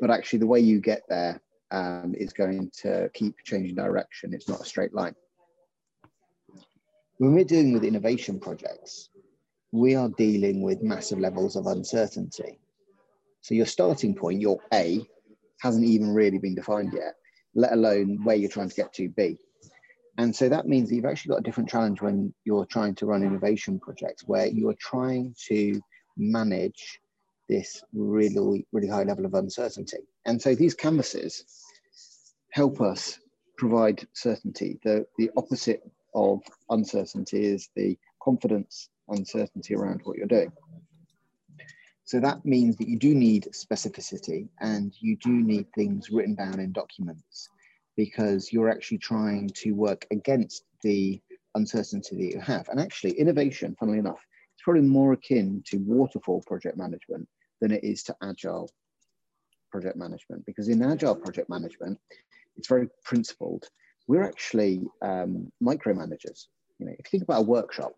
but 0.00 0.10
actually 0.10 0.40
the 0.40 0.46
way 0.46 0.60
you 0.60 0.80
get 0.80 1.02
there 1.08 1.40
um, 1.70 2.14
is 2.16 2.32
going 2.32 2.70
to 2.82 3.10
keep 3.14 3.34
changing 3.44 3.76
direction. 3.76 4.32
It's 4.32 4.48
not 4.48 4.60
a 4.60 4.64
straight 4.64 4.94
line. 4.94 5.14
When 7.18 7.34
we're 7.34 7.44
dealing 7.44 7.72
with 7.72 7.84
innovation 7.84 8.40
projects, 8.40 9.10
we 9.72 9.94
are 9.94 10.08
dealing 10.16 10.62
with 10.62 10.82
massive 10.82 11.18
levels 11.18 11.56
of 11.56 11.66
uncertainty. 11.66 12.58
So 13.42 13.54
your 13.54 13.66
starting 13.66 14.14
point, 14.14 14.40
your 14.40 14.58
A, 14.72 15.06
hasn't 15.60 15.84
even 15.84 16.12
really 16.12 16.38
been 16.38 16.54
defined 16.54 16.92
yet, 16.92 17.14
let 17.54 17.72
alone 17.72 18.20
where 18.24 18.36
you're 18.36 18.50
trying 18.50 18.68
to 18.68 18.74
get 18.74 18.92
to 18.94 19.08
B. 19.08 19.38
And 20.18 20.34
so 20.34 20.48
that 20.48 20.66
means 20.66 20.88
that 20.88 20.96
you've 20.96 21.04
actually 21.04 21.30
got 21.30 21.40
a 21.40 21.42
different 21.42 21.68
challenge 21.68 22.00
when 22.00 22.32
you're 22.44 22.66
trying 22.66 22.94
to 22.96 23.06
run 23.06 23.22
innovation 23.22 23.78
projects 23.78 24.24
where 24.26 24.46
you're 24.46 24.76
trying 24.80 25.34
to 25.48 25.80
manage 26.16 27.00
this 27.48 27.82
really, 27.92 28.66
really 28.72 28.88
high 28.88 29.02
level 29.02 29.26
of 29.26 29.34
uncertainty. 29.34 29.98
And 30.24 30.40
so 30.40 30.54
these 30.54 30.74
canvases 30.74 31.44
help 32.50 32.80
us 32.80 33.18
provide 33.58 34.06
certainty. 34.14 34.78
The, 34.82 35.06
the 35.18 35.30
opposite 35.36 35.82
of 36.14 36.40
uncertainty 36.70 37.44
is 37.44 37.68
the 37.76 37.98
confidence 38.22 38.88
uncertainty 39.08 39.74
around 39.74 40.00
what 40.04 40.16
you're 40.16 40.26
doing. 40.26 40.50
So 42.06 42.20
that 42.20 42.44
means 42.44 42.76
that 42.76 42.88
you 42.88 42.96
do 42.96 43.14
need 43.16 43.48
specificity 43.52 44.48
and 44.60 44.94
you 45.00 45.16
do 45.16 45.30
need 45.30 45.66
things 45.74 46.08
written 46.08 46.36
down 46.36 46.60
in 46.60 46.70
documents 46.70 47.48
because 47.96 48.52
you're 48.52 48.70
actually 48.70 48.98
trying 48.98 49.50
to 49.56 49.72
work 49.72 50.06
against 50.12 50.62
the 50.82 51.20
uncertainty 51.56 52.14
that 52.14 52.34
you 52.34 52.40
have. 52.40 52.68
And 52.68 52.78
actually, 52.78 53.18
innovation, 53.18 53.74
funnily 53.78 53.98
enough, 53.98 54.20
is 54.56 54.62
probably 54.62 54.82
more 54.82 55.14
akin 55.14 55.64
to 55.66 55.78
waterfall 55.78 56.44
project 56.46 56.78
management 56.78 57.28
than 57.60 57.72
it 57.72 57.82
is 57.82 58.04
to 58.04 58.16
agile 58.22 58.70
project 59.72 59.96
management. 59.96 60.46
Because 60.46 60.68
in 60.68 60.82
agile 60.84 61.16
project 61.16 61.50
management, 61.50 61.98
it's 62.56 62.68
very 62.68 62.88
principled. 63.02 63.68
We're 64.06 64.22
actually 64.22 64.82
um, 65.02 65.50
micromanagers. 65.60 66.46
You 66.78 66.86
know, 66.86 66.92
if 66.92 67.06
you 67.06 67.10
think 67.18 67.24
about 67.24 67.40
a 67.40 67.46
workshop, 67.46 67.94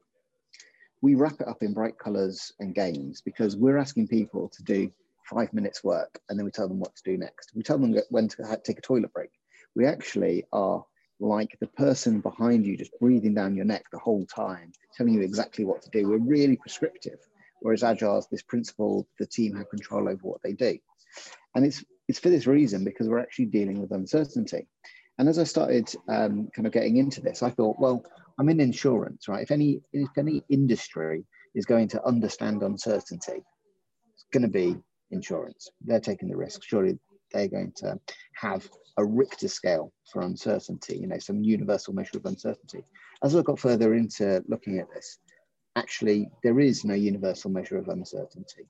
we 1.01 1.15
wrap 1.15 1.41
it 1.41 1.49
up 1.49 1.63
in 1.63 1.73
bright 1.73 1.99
colors 1.99 2.53
and 2.59 2.75
games 2.75 3.21
because 3.21 3.57
we're 3.57 3.79
asking 3.79 4.09
people 4.09 4.49
to 4.49 4.63
do 4.63 4.91
five 5.25 5.53
minutes 5.53 5.85
work 5.85 6.21
and 6.29 6.39
then 6.39 6.45
we 6.45 6.51
tell 6.51 6.69
them 6.69 6.81
what 6.81 6.95
to 6.97 7.03
do 7.05 7.17
next. 7.17 7.53
We 7.55 7.63
tell 7.63 7.79
them 7.79 7.97
when 8.11 8.29
to 8.29 8.61
take 8.65 8.79
a 8.79 8.83
toilet 8.83 9.13
break. 9.13 9.31
We 9.77 9.87
actually 9.87 10.45
are 10.53 10.85
like 11.21 11.57
the 11.61 11.67
person 11.67 12.21
behind 12.21 12.67
you 12.67 12.77
just 12.77 12.99
breathing 13.01 13.35
down 13.35 13.57
your 13.57 13.65
neck 13.65 13.85
the 13.93 13.99
whole 13.99 14.25
time, 14.27 14.73
telling 14.97 15.15
you 15.15 15.21
exactly 15.21 15.65
what 15.65 15.83
to 15.83 15.91
do. 15.91 16.09
We're 16.09 16.19
really 16.19 16.57
prescriptive. 16.57 17.19
Whereas 17.61 17.83
Agile 17.83 18.19
is 18.19 18.29
this 18.31 18.43
principle, 18.43 19.07
the 19.19 19.27
team 19.27 19.57
have 19.57 19.69
control 19.69 20.09
over 20.09 20.21
what 20.23 20.43
they 20.43 20.53
do. 20.53 20.79
And 21.55 21.65
it's, 21.65 21.85
it's 22.07 22.21
for 22.21 22.31
this 22.31 22.47
reason 22.47 22.85
because 22.85 23.09
we're 23.09 23.19
actually 23.19 23.47
dealing 23.47 23.81
with 23.81 23.91
uncertainty. 23.91 24.67
And 25.19 25.29
as 25.29 25.39
I 25.39 25.45
started 25.45 25.93
um, 26.09 26.49
kind 26.55 26.67
of 26.67 26.73
getting 26.73 26.97
into 26.97 27.21
this, 27.21 27.43
I 27.43 27.51
thought, 27.51 27.81
well, 27.81 28.05
I'm 28.39 28.49
in 28.49 28.61
insurance, 28.61 29.29
right? 29.29 29.43
If 29.43 29.51
any 29.51 29.81
if 29.93 30.09
any 30.17 30.43
industry 30.49 31.25
is 31.55 31.67
going 31.67 31.89
to 31.89 32.05
understand 32.05 32.63
uncertainty, 32.63 33.43
it's 34.15 34.27
going 34.33 34.43
to 34.43 34.49
be 34.49 34.77
insurance. 35.11 35.71
They're 35.81 36.01
taking 36.01 36.29
the 36.29 36.37
risk. 36.37 36.63
Surely 36.63 36.99
they're 37.33 37.49
going 37.49 37.73
to 37.77 37.99
have 38.35 38.69
a 38.97 39.05
Richter 39.05 39.49
scale 39.49 39.93
for 40.13 40.23
uncertainty, 40.23 40.99
you 40.99 41.07
know, 41.07 41.19
some 41.19 41.43
universal 41.43 41.95
measure 41.95 42.19
of 42.19 42.27
uncertainty. 42.27 42.85
As 43.23 43.37
I 43.37 43.43
got 43.43 43.59
further 43.59 43.95
into 43.95 44.43
looking 44.49 44.79
at 44.79 44.93
this, 44.93 45.19
actually 45.77 46.29
there 46.43 46.59
is 46.59 46.85
no 46.85 46.95
universal 46.95 47.51
measure 47.51 47.77
of 47.77 47.89
uncertainty. 47.89 48.67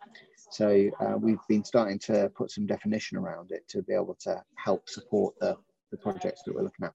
So 0.51 0.91
uh, 1.01 1.17
we've 1.19 1.39
been 1.49 1.65
starting 1.65 1.99
to 2.01 2.31
put 2.35 2.51
some 2.51 2.67
definition 2.67 3.17
around 3.17 3.53
it 3.53 3.67
to 3.69 3.83
be 3.83 3.95
able 3.95 4.17
to 4.21 4.43
help 4.57 4.89
support 4.89 5.35
the, 5.41 5.57
the 5.91 5.97
projects 5.97 6.43
that 6.45 6.55
we're 6.55 6.63
looking 6.63 6.87
at. 6.87 6.93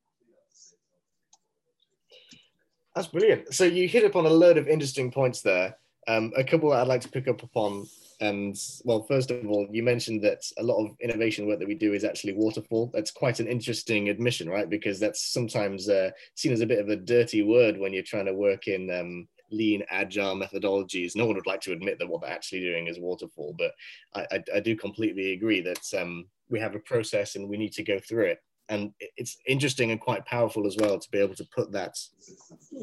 That's 2.95 3.07
brilliant. 3.07 3.53
So 3.53 3.63
you 3.63 3.87
hit 3.87 4.05
upon 4.05 4.25
a 4.25 4.29
load 4.29 4.57
of 4.57 4.67
interesting 4.67 5.11
points 5.11 5.41
there. 5.41 5.77
Um, 6.07 6.31
a 6.35 6.43
couple 6.43 6.69
that 6.69 6.81
I'd 6.81 6.87
like 6.87 7.01
to 7.01 7.09
pick 7.09 7.27
up 7.27 7.41
upon. 7.41 7.87
And 8.21 8.55
well, 8.83 9.03
first 9.03 9.31
of 9.31 9.45
all, 9.47 9.67
you 9.71 9.83
mentioned 9.83 10.23
that 10.23 10.43
a 10.57 10.63
lot 10.63 10.83
of 10.83 10.95
innovation 11.01 11.47
work 11.47 11.59
that 11.59 11.67
we 11.67 11.75
do 11.75 11.93
is 11.93 12.03
actually 12.03 12.33
waterfall. 12.33 12.91
That's 12.93 13.11
quite 13.11 13.39
an 13.39 13.47
interesting 13.47 14.09
admission, 14.09 14.47
right? 14.47 14.69
Because 14.69 14.99
that's 14.99 15.33
sometimes 15.33 15.89
uh, 15.89 16.11
seen 16.35 16.53
as 16.53 16.61
a 16.61 16.67
bit 16.67 16.79
of 16.79 16.89
a 16.89 16.95
dirty 16.95 17.41
word 17.41 17.77
when 17.77 17.93
you're 17.93 18.03
trying 18.03 18.25
to 18.25 18.33
work 18.33 18.67
in 18.67 18.91
um, 18.91 19.27
lean, 19.51 19.83
agile 19.89 20.35
methodologies. 20.35 21.15
No 21.15 21.25
one 21.25 21.35
would 21.35 21.47
like 21.47 21.61
to 21.61 21.73
admit 21.73 21.97
that 21.99 22.07
what 22.07 22.21
they're 22.21 22.31
actually 22.31 22.61
doing 22.61 22.87
is 22.87 22.99
waterfall, 22.99 23.55
but 23.57 23.71
I, 24.13 24.27
I, 24.31 24.43
I 24.55 24.59
do 24.59 24.75
completely 24.75 25.33
agree 25.33 25.61
that 25.61 25.83
um, 25.99 26.27
we 26.49 26.59
have 26.59 26.75
a 26.75 26.79
process 26.79 27.35
and 27.35 27.49
we 27.49 27.57
need 27.57 27.73
to 27.73 27.83
go 27.83 27.99
through 27.99 28.25
it 28.25 28.39
and 28.69 28.93
it's 29.17 29.37
interesting 29.47 29.91
and 29.91 29.99
quite 29.99 30.25
powerful 30.25 30.65
as 30.65 30.77
well 30.77 30.97
to 30.97 31.11
be 31.11 31.17
able 31.17 31.35
to 31.35 31.47
put 31.55 31.71
that 31.71 31.97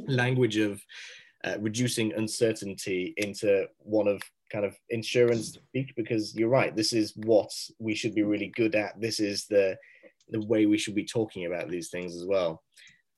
language 0.07 0.57
of 0.57 0.81
uh, 1.45 1.57
reducing 1.61 2.13
uncertainty 2.15 3.15
into 3.17 3.67
one 3.79 4.07
of 4.07 4.21
kind 4.53 4.65
of 4.65 4.77
insurance 4.91 5.53
speak 5.55 5.95
because 5.97 6.35
you're 6.35 6.49
right 6.49 6.75
this 6.75 6.93
is 6.93 7.13
what 7.17 7.51
we 7.79 7.95
should 7.95 8.15
be 8.15 8.23
really 8.23 8.49
good 8.49 8.75
at. 8.75 9.01
This 9.01 9.21
is 9.21 9.47
the 9.47 9.77
the 10.29 10.41
way 10.47 10.67
we 10.67 10.79
should 10.79 10.95
be 10.95 11.05
talking 11.05 11.47
about 11.47 11.69
these 11.69 11.89
things 11.89 12.15
as 12.15 12.25
well. 12.25 12.63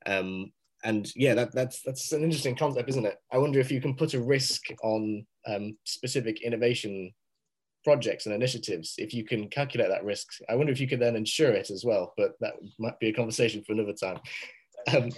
Um, 0.06 0.52
and 0.84 1.08
yeah 1.14 1.34
that, 1.34 1.52
that's 1.52 1.80
that's 1.82 2.12
an 2.12 2.24
interesting 2.24 2.56
concept 2.56 2.88
isn't 2.88 3.06
it? 3.06 3.16
I 3.32 3.38
wonder 3.38 3.60
if 3.60 3.70
you 3.70 3.80
can 3.80 3.94
put 3.94 4.14
a 4.14 4.20
risk 4.20 4.62
on 4.82 5.26
um, 5.46 5.76
specific 5.84 6.42
innovation 6.42 7.12
projects 7.84 8.26
and 8.26 8.34
initiatives 8.34 8.94
if 8.98 9.12
you 9.12 9.24
can 9.24 9.48
calculate 9.48 9.88
that 9.88 10.04
risk 10.04 10.28
i 10.48 10.54
wonder 10.54 10.72
if 10.72 10.80
you 10.80 10.88
could 10.88 11.00
then 11.00 11.16
insure 11.16 11.52
it 11.52 11.70
as 11.70 11.84
well 11.84 12.12
but 12.16 12.32
that 12.40 12.54
might 12.78 12.98
be 13.00 13.08
a 13.08 13.12
conversation 13.12 13.62
for 13.62 13.72
another 13.72 13.92
time. 13.92 14.18
Um, 14.94 15.10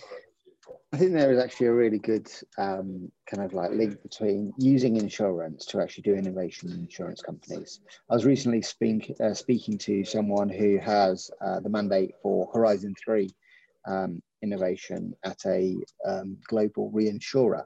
i 0.93 0.97
think 0.97 1.13
there 1.13 1.33
is 1.33 1.43
actually 1.43 1.67
a 1.67 1.73
really 1.73 1.99
good 1.99 2.31
um, 2.59 3.11
kind 3.27 3.45
of 3.45 3.53
like 3.53 3.73
link 3.73 4.01
between 4.03 4.53
using 4.59 4.97
insurance 4.97 5.67
to 5.67 5.81
actually 5.81 6.03
do 6.03 6.15
innovation 6.15 6.71
in 6.71 6.81
insurance 6.81 7.21
companies. 7.21 7.81
I 8.11 8.15
was 8.15 8.25
recently 8.25 8.63
speak, 8.63 9.13
uh, 9.21 9.35
speaking 9.35 9.77
to 9.79 10.05
someone 10.05 10.49
who 10.49 10.79
has 10.79 11.31
uh, 11.45 11.61
the 11.61 11.69
mandate 11.69 12.13
for 12.23 12.49
horizon 12.55 12.95
3 13.05 13.29
um, 13.87 14.23
innovation 14.43 15.15
at 15.25 15.39
a 15.47 15.77
um, 16.07 16.37
global 16.47 16.93
reinsurer 16.93 17.65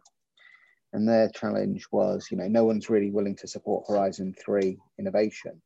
and 0.99 1.09
their 1.09 1.29
challenge 1.29 1.87
was, 1.93 2.27
you 2.29 2.37
know, 2.37 2.49
no 2.49 2.65
one's 2.65 2.91
really 2.91 3.13
willing 3.13 3.37
to 3.37 3.47
support 3.47 3.87
Horizon 3.87 4.35
3 4.45 4.77
innovation. 4.99 5.63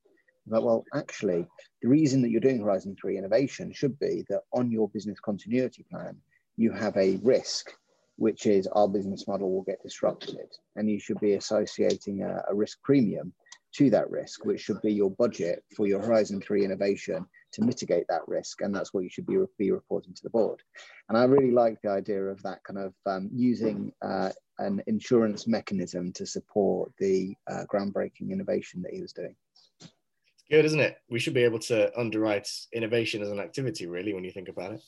But 0.47 0.63
well, 0.63 0.85
actually, 0.95 1.47
the 1.81 1.89
reason 1.89 2.21
that 2.21 2.29
you're 2.29 2.43
doing 2.43 2.61
Horizon 2.61 2.95
3 3.01 3.17
innovation 3.17 3.73
should 3.73 3.99
be 3.99 4.27
that 4.29 4.43
on 4.53 4.71
your 4.71 4.91
business 4.91 5.19
continuity 5.21 5.87
plan, 5.91 6.19
you 6.59 6.71
have 6.71 6.95
a 6.99 7.17
risk, 7.23 7.73
which 8.17 8.45
is 8.45 8.67
our 8.67 8.87
business 8.87 9.27
model 9.27 9.51
will 9.51 9.63
get 9.63 9.83
disrupted. 9.83 10.51
And 10.77 10.91
you 10.91 11.01
should 11.01 11.19
be 11.19 11.33
associating 11.33 12.23
a, 12.23 12.43
a 12.51 12.55
risk 12.55 12.83
premium 12.83 13.33
to 13.77 13.89
that 13.89 14.11
risk, 14.11 14.45
which 14.45 14.61
should 14.61 14.83
be 14.83 14.93
your 14.93 15.13
budget 15.13 15.65
for 15.75 15.87
your 15.87 16.03
Horizon 16.03 16.43
3 16.43 16.63
innovation 16.63 17.25
to 17.53 17.65
mitigate 17.65 18.05
that 18.11 18.29
risk. 18.29 18.61
And 18.61 18.75
that's 18.75 18.93
what 18.93 19.05
you 19.05 19.09
should 19.09 19.27
be, 19.27 19.39
be 19.59 19.71
reporting 19.71 20.13
to 20.13 20.23
the 20.23 20.29
board. 20.29 20.61
And 21.09 21.17
I 21.17 21.25
really 21.25 21.53
like 21.53 21.81
the 21.81 21.91
idea 21.91 22.23
of 22.23 22.43
that 22.43 22.63
kind 22.65 22.79
of 22.79 22.93
um, 23.07 23.31
using 23.33 23.93
uh, 24.03 24.31
an 24.67 24.83
insurance 24.87 25.47
mechanism 25.47 26.13
to 26.13 26.27
support 26.27 26.93
the 26.99 27.35
uh, 27.51 27.65
groundbreaking 27.73 28.31
innovation 28.31 28.83
that 28.83 28.93
he 28.93 29.01
was 29.01 29.13
doing. 29.13 29.35
It's 29.81 30.45
good, 30.51 30.65
isn't 30.65 30.81
it? 30.81 30.99
We 31.09 31.19
should 31.19 31.35
be 31.35 31.45
able 31.45 31.59
to 31.61 31.97
underwrite 31.99 32.49
innovation 32.73 33.23
as 33.23 33.31
an 33.31 33.41
activity, 33.41 33.87
really, 33.87 34.15
when 34.15 34.25
you 34.25 34.33
think 34.33 34.49
about 34.49 34.73
it. 34.73 34.83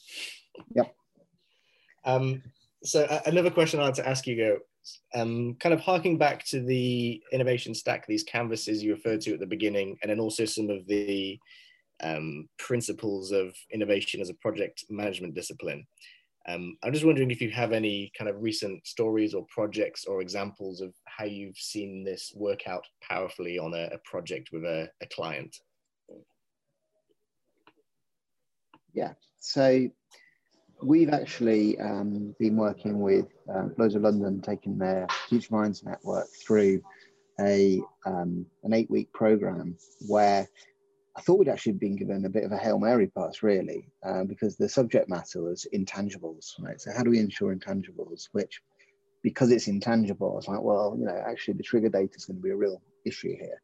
Yep. 0.74 0.94
Um, 2.04 2.42
so 2.82 3.04
uh, 3.04 3.20
another 3.26 3.50
question 3.50 3.80
I 3.80 3.86
had 3.86 3.94
to 3.94 4.08
ask 4.08 4.26
you, 4.26 4.36
go, 4.36 4.58
um, 5.14 5.54
kind 5.60 5.72
of 5.72 5.80
harking 5.80 6.18
back 6.18 6.44
to 6.46 6.60
the 6.60 7.22
innovation 7.32 7.74
stack, 7.74 8.06
these 8.06 8.22
canvases 8.22 8.82
you 8.82 8.92
referred 8.92 9.22
to 9.22 9.34
at 9.34 9.40
the 9.40 9.46
beginning, 9.46 9.96
and 10.02 10.10
then 10.10 10.20
also 10.20 10.44
some 10.44 10.68
of 10.68 10.86
the 10.86 11.38
um, 12.02 12.48
principles 12.58 13.32
of 13.32 13.54
innovation 13.70 14.20
as 14.20 14.28
a 14.28 14.34
project 14.34 14.84
management 14.90 15.34
discipline. 15.34 15.86
Um, 16.46 16.76
I'm 16.82 16.92
just 16.92 17.06
wondering 17.06 17.30
if 17.30 17.40
you 17.40 17.50
have 17.50 17.72
any 17.72 18.12
kind 18.16 18.28
of 18.28 18.42
recent 18.42 18.86
stories 18.86 19.32
or 19.32 19.46
projects 19.48 20.04
or 20.04 20.20
examples 20.20 20.80
of 20.80 20.92
how 21.06 21.24
you've 21.24 21.56
seen 21.56 22.04
this 22.04 22.32
work 22.36 22.66
out 22.66 22.84
powerfully 23.02 23.58
on 23.58 23.72
a, 23.72 23.88
a 23.92 23.98
project 24.04 24.50
with 24.52 24.64
a, 24.64 24.88
a 25.02 25.06
client. 25.06 25.56
Yeah, 28.92 29.14
so 29.40 29.88
we've 30.82 31.12
actually 31.12 31.78
um, 31.80 32.34
been 32.38 32.56
working 32.56 33.00
with 33.00 33.26
uh, 33.52 33.68
Lloyd's 33.78 33.94
of 33.94 34.02
London, 34.02 34.40
taking 34.40 34.78
their 34.78 35.06
Future 35.28 35.54
Minds 35.54 35.82
network 35.82 36.26
through 36.46 36.82
a 37.40 37.80
um, 38.06 38.46
an 38.62 38.72
eight 38.72 38.90
week 38.90 39.12
program 39.12 39.76
where 40.06 40.46
I 41.16 41.21
thought 41.21 41.38
we'd 41.38 41.49
actually 41.49 41.73
been 41.73 41.97
given 41.97 42.25
a 42.25 42.30
bit 42.30 42.44
of 42.44 42.52
a 42.52 42.59
hail 42.59 42.78
mary 42.78 43.06
pass, 43.06 43.42
really, 43.42 43.88
uh, 44.04 44.25
because 44.25 44.56
the 44.56 44.68
subject 44.68 45.09
matter 45.09 45.42
was 45.42 45.66
intangibles. 45.73 46.52
Right, 46.59 46.80
so 46.80 46.90
how 46.97 47.02
do 47.02 47.11
we 47.11 47.21
insure 47.21 47.54
intangibles? 47.54 48.28
Which, 48.33 48.61
because 49.23 49.50
it's 49.50 49.68
intangible, 49.68 50.37
it's 50.38 50.49
like, 50.49 50.61
well, 50.61 50.97
you 50.99 51.06
know, 51.06 51.23
actually 51.26 51.54
the 51.54 51.62
trigger 51.62 51.88
data 51.88 52.14
is 52.16 52.25
going 52.25 52.37
to 52.37 52.42
be 52.42 52.50
a 52.50 52.56
real 52.56 52.83
issue 53.06 53.35
here. 53.37 53.62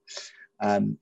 Um, 0.60 0.98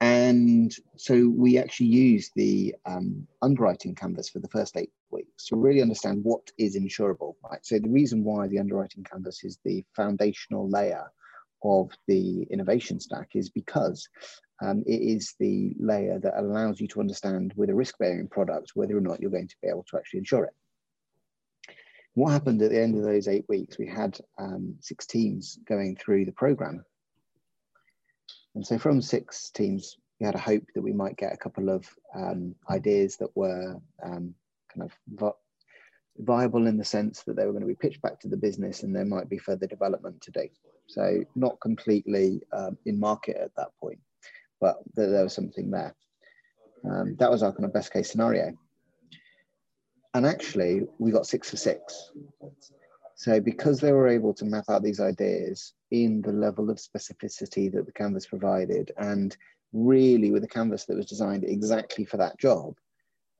and 0.00 0.74
so 0.96 1.28
we 1.28 1.56
actually 1.56 1.86
use 1.86 2.30
the 2.36 2.74
um, 2.84 3.26
underwriting 3.40 3.94
canvas 3.94 4.28
for 4.28 4.40
the 4.40 4.48
first 4.48 4.76
eight 4.76 4.92
weeks 5.10 5.46
to 5.46 5.56
really 5.56 5.80
understand 5.80 6.22
what 6.22 6.50
is 6.58 6.76
insurable. 6.76 7.34
Right. 7.48 7.64
So 7.64 7.78
the 7.78 7.88
reason 7.88 8.22
why 8.22 8.46
the 8.46 8.58
underwriting 8.58 9.04
canvas 9.04 9.42
is 9.42 9.58
the 9.64 9.84
foundational 9.94 10.68
layer 10.68 11.10
of 11.64 11.90
the 12.06 12.42
innovation 12.50 13.00
stack 13.00 13.30
is 13.34 13.48
because 13.48 14.06
um, 14.62 14.82
it 14.86 15.00
is 15.02 15.34
the 15.38 15.74
layer 15.78 16.18
that 16.18 16.38
allows 16.38 16.80
you 16.80 16.88
to 16.88 17.00
understand 17.00 17.52
with 17.56 17.70
a 17.70 17.74
risk-bearing 17.74 18.28
product 18.28 18.72
whether 18.74 18.96
or 18.96 19.00
not 19.00 19.20
you're 19.20 19.30
going 19.30 19.48
to 19.48 19.56
be 19.62 19.68
able 19.68 19.84
to 19.90 19.96
actually 19.96 20.18
insure 20.18 20.44
it. 20.44 20.54
What 22.14 22.32
happened 22.32 22.62
at 22.62 22.70
the 22.70 22.80
end 22.80 22.96
of 22.96 23.04
those 23.04 23.28
eight 23.28 23.44
weeks? 23.48 23.78
We 23.78 23.86
had 23.86 24.18
um, 24.38 24.76
six 24.80 25.04
teams 25.04 25.58
going 25.68 25.96
through 25.96 26.24
the 26.24 26.32
program. 26.32 26.82
And 28.54 28.66
so 28.66 28.78
from 28.78 29.02
six 29.02 29.50
teams, 29.50 29.98
we 30.18 30.24
had 30.24 30.34
a 30.34 30.38
hope 30.38 30.64
that 30.74 30.80
we 30.80 30.94
might 30.94 31.18
get 31.18 31.34
a 31.34 31.36
couple 31.36 31.68
of 31.68 31.86
um, 32.14 32.54
ideas 32.70 33.18
that 33.18 33.36
were 33.36 33.76
um, 34.02 34.34
kind 34.74 34.90
of 34.90 35.34
viable 36.18 36.66
in 36.66 36.78
the 36.78 36.84
sense 36.84 37.22
that 37.24 37.36
they 37.36 37.44
were 37.44 37.52
going 37.52 37.62
to 37.62 37.68
be 37.68 37.74
pitched 37.74 38.00
back 38.00 38.18
to 38.20 38.28
the 38.28 38.36
business 38.36 38.82
and 38.82 38.96
there 38.96 39.04
might 39.04 39.28
be 39.28 39.36
further 39.36 39.66
development 39.66 40.18
to 40.22 40.30
do. 40.30 40.48
So 40.86 41.22
not 41.34 41.60
completely 41.60 42.40
um, 42.52 42.78
in 42.86 42.98
market 42.98 43.36
at 43.36 43.54
that 43.56 43.72
point, 43.78 43.98
but 44.60 44.76
there, 44.94 45.10
there 45.10 45.24
was 45.24 45.34
something 45.34 45.70
there. 45.70 45.94
Um, 46.84 47.16
that 47.18 47.30
was 47.30 47.42
our 47.42 47.52
kind 47.52 47.64
of 47.64 47.72
best 47.72 47.92
case 47.92 48.10
scenario. 48.10 48.52
And 50.14 50.24
actually, 50.24 50.82
we 50.98 51.10
got 51.10 51.26
six 51.26 51.50
for 51.50 51.56
six. 51.56 52.12
So 53.16 53.40
because 53.40 53.80
they 53.80 53.92
were 53.92 54.08
able 54.08 54.34
to 54.34 54.44
map 54.44 54.64
out 54.68 54.82
these 54.82 55.00
ideas 55.00 55.72
in 55.90 56.22
the 56.22 56.32
level 56.32 56.70
of 56.70 56.76
specificity 56.76 57.72
that 57.72 57.86
the 57.86 57.92
canvas 57.92 58.26
provided, 58.26 58.92
and 58.98 59.36
really 59.72 60.30
with 60.30 60.44
a 60.44 60.48
canvas 60.48 60.84
that 60.84 60.96
was 60.96 61.06
designed 61.06 61.44
exactly 61.44 62.04
for 62.04 62.18
that 62.18 62.38
job, 62.38 62.74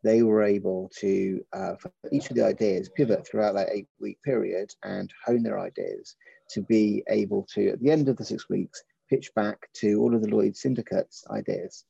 they 0.02 0.23
were 0.23 0.42
able 0.42 0.90
to, 0.99 1.44
uh, 1.52 1.75
for 1.76 1.90
each 2.12 2.30
of 2.30 2.37
the 2.37 2.44
ideas, 2.44 2.88
pivot 2.88 3.26
throughout 3.26 3.54
that 3.54 3.70
eight 3.73 3.88
week 4.00 4.18
period 4.23 4.70
and 4.82 5.12
hone 5.25 5.42
their 5.42 5.58
ideas 5.58 6.16
to 6.50 6.62
be 6.62 7.02
able 7.08 7.46
to, 7.54 7.70
at 7.70 7.80
the 7.80 7.90
end 7.90 8.08
of 8.08 8.16
the 8.16 8.25
six 8.25 8.49
weeks, 8.49 8.82
pitch 9.08 9.34
back 9.34 9.68
to 9.75 10.00
all 10.00 10.14
of 10.14 10.22
the 10.22 10.28
Lloyd 10.28 10.56
syndicates 10.56 11.25
ideas. 11.30 11.84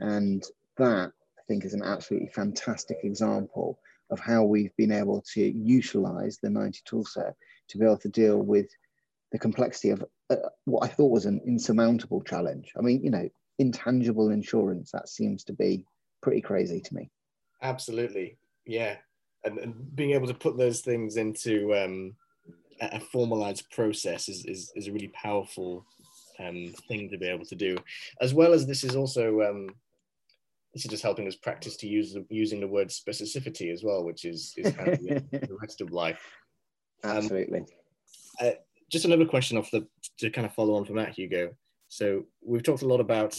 And 0.00 0.44
that, 0.76 1.12
I 1.38 1.42
think, 1.48 1.64
is 1.64 1.74
an 1.74 1.82
absolutely 1.82 2.28
fantastic 2.28 2.98
example 3.02 3.78
of 4.10 4.20
how 4.20 4.44
we've 4.44 4.74
been 4.76 4.92
able 4.92 5.22
to 5.34 5.40
utilize 5.40 6.38
the 6.38 6.50
90 6.50 6.80
toolset 6.88 7.32
to 7.68 7.78
be 7.78 7.84
able 7.84 7.98
to 7.98 8.08
deal 8.08 8.38
with 8.38 8.68
the 9.32 9.38
complexity 9.38 9.90
of 9.90 10.04
uh, 10.30 10.36
what 10.64 10.84
I 10.84 10.88
thought 10.88 11.10
was 11.10 11.26
an 11.26 11.40
insurmountable 11.46 12.22
challenge. 12.22 12.72
I 12.78 12.82
mean, 12.82 13.02
you 13.02 13.10
know, 13.10 13.28
intangible 13.58 14.30
insurance, 14.30 14.90
that 14.92 15.08
seems 15.08 15.44
to 15.44 15.52
be 15.52 15.84
pretty 16.22 16.40
crazy 16.40 16.80
to 16.80 16.94
me. 16.94 17.10
Absolutely. 17.62 18.36
Yeah. 18.66 18.96
And, 19.44 19.58
and 19.58 19.96
being 19.96 20.12
able 20.12 20.26
to 20.26 20.34
put 20.34 20.56
those 20.56 20.80
things 20.80 21.16
into 21.16 21.74
um, 21.74 22.14
a 22.80 23.00
formalized 23.00 23.70
process 23.70 24.28
is, 24.28 24.44
is, 24.46 24.72
is 24.74 24.88
a 24.88 24.92
really 24.92 25.12
powerful 25.14 25.86
um, 26.38 26.72
thing 26.88 27.08
to 27.10 27.18
be 27.18 27.28
able 27.28 27.46
to 27.46 27.54
do. 27.54 27.76
As 28.20 28.34
well 28.34 28.52
as 28.52 28.66
this 28.66 28.84
is 28.84 28.96
also, 28.96 29.42
um, 29.42 29.68
this 30.72 30.84
is 30.84 30.90
just 30.90 31.02
helping 31.02 31.26
us 31.26 31.36
practice 31.36 31.76
to 31.78 31.88
use 31.88 32.12
the, 32.14 32.24
using 32.30 32.60
the 32.60 32.68
word 32.68 32.88
specificity 32.88 33.72
as 33.72 33.82
well, 33.82 34.04
which 34.04 34.24
is, 34.24 34.54
is 34.56 34.74
kind 34.74 34.88
of 34.92 34.98
the 34.98 35.56
rest 35.60 35.80
of 35.80 35.92
life. 35.92 36.20
Um, 37.02 37.18
Absolutely. 37.18 37.64
Uh, 38.40 38.50
just 38.90 39.04
another 39.04 39.26
question 39.26 39.58
off 39.58 39.70
the, 39.70 39.86
to 40.18 40.30
kind 40.30 40.46
of 40.46 40.54
follow 40.54 40.74
on 40.74 40.84
from 40.84 40.96
that, 40.96 41.10
Hugo. 41.10 41.50
So 41.88 42.24
we've 42.44 42.62
talked 42.62 42.82
a 42.82 42.88
lot 42.88 43.00
about 43.00 43.38